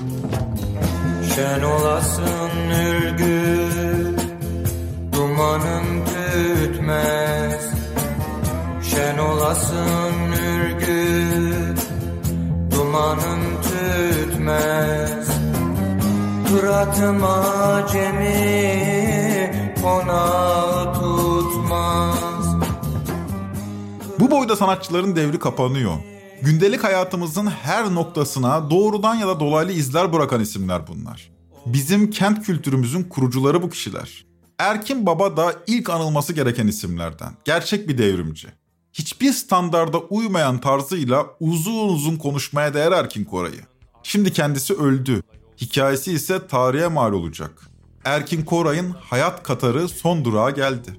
Şen 1.36 1.63
olasın 1.63 2.49
ürgü 2.69 3.53
Dumanın 5.13 6.06
tütmez 6.06 7.83
Olasın 9.54 10.32
ürgü 10.32 11.76
Dumanın 12.72 13.62
tütmez 13.63 15.28
Fırat'ım 16.48 17.24
acemi 17.63 18.34
Konağı 19.82 20.94
tutmaz 20.94 22.56
Bu 24.20 24.32
boyda 24.32 24.56
sanatçıların 24.56 25.16
devri 25.16 25.39
kapanıyor. 25.39 25.94
Gündelik 26.42 26.84
hayatımızın 26.84 27.48
her 27.48 27.96
noktasına 27.96 28.70
doğrudan 28.70 29.16
ya 29.16 29.28
da 29.28 29.39
dolaylı 29.39 29.72
izler 29.72 30.13
bırakan 30.13 30.42
isimler 30.42 30.88
bunlar. 30.88 31.32
Bizim 31.66 32.10
kent 32.10 32.46
kültürümüzün 32.46 33.04
kurucuları 33.04 33.62
bu 33.62 33.70
kişiler. 33.70 34.26
Erkin 34.60 35.06
Baba 35.06 35.38
da 35.38 35.54
ilk 35.68 35.89
anılması 35.89 36.34
gereken 36.34 36.68
isimlerden. 36.68 37.34
Gerçek 37.46 37.88
bir 37.88 37.98
devrimci. 37.98 38.62
Hiçbir 38.93 39.34
standarda 39.34 39.97
uymayan 39.97 40.58
tarzıyla 40.58 41.25
uzun 41.39 41.89
uzun 41.89 42.15
konuşmaya 42.15 42.73
değer 42.73 42.91
Erkin 42.91 43.25
Koray'ı. 43.25 43.62
Şimdi 44.03 44.34
kendisi 44.34 44.73
öldü. 44.73 45.21
Hikayesi 45.62 46.13
ise 46.13 46.47
tarihe 46.47 46.88
mal 46.88 47.13
olacak. 47.13 47.51
Erkin 48.06 48.45
Koray'ın 48.45 48.95
hayat 49.10 49.43
Katarı 49.43 49.89
son 49.89 50.25
durağa 50.25 50.49
geldi. 50.49 50.89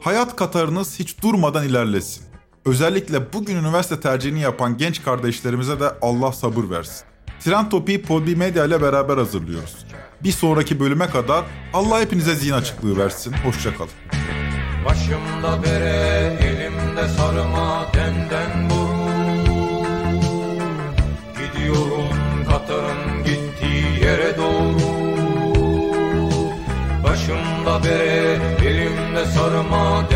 Hayat 0.00 0.36
Katarınız 0.36 0.98
hiç 0.98 1.22
durmadan 1.22 1.64
ilerlesin. 1.68 2.24
Özellikle 2.64 3.32
bugün 3.32 3.56
üniversite 3.56 4.00
tercihini 4.00 4.40
yapan 4.40 4.76
genç 4.76 5.02
kardeşlerimize 5.02 5.80
de 5.80 5.92
Allah 6.02 6.32
sabır 6.32 6.70
versin. 6.70 7.06
Trend 7.40 7.70
Topi'yi 7.70 8.02
Podbi 8.02 8.36
Medya 8.36 8.64
ile 8.64 8.82
beraber 8.82 9.16
hazırlıyoruz. 9.16 9.76
Bir 10.24 10.32
sonraki 10.32 10.80
bölüme 10.80 11.06
kadar 11.06 11.44
Allah 11.72 12.00
hepinize 12.00 12.34
zihin 12.34 12.52
açıklığı 12.52 12.96
versin. 12.96 13.32
Hoşçakalın. 13.44 13.90
Başımda 14.86 15.62
bere, 15.62 16.32
elimde 16.40 17.08
sarma, 17.08 17.86
denden 17.94 18.70
boru 18.70 19.06
Gidiyorum 21.38 22.44
Katar'ın 22.48 23.24
gittiği 23.24 24.04
yere 24.04 24.36
doğru. 24.36 24.76
Başımda 27.04 27.84
bere, 27.84 28.38
elimde 28.66 29.24
sarma, 29.24 30.10
denden 30.10 30.15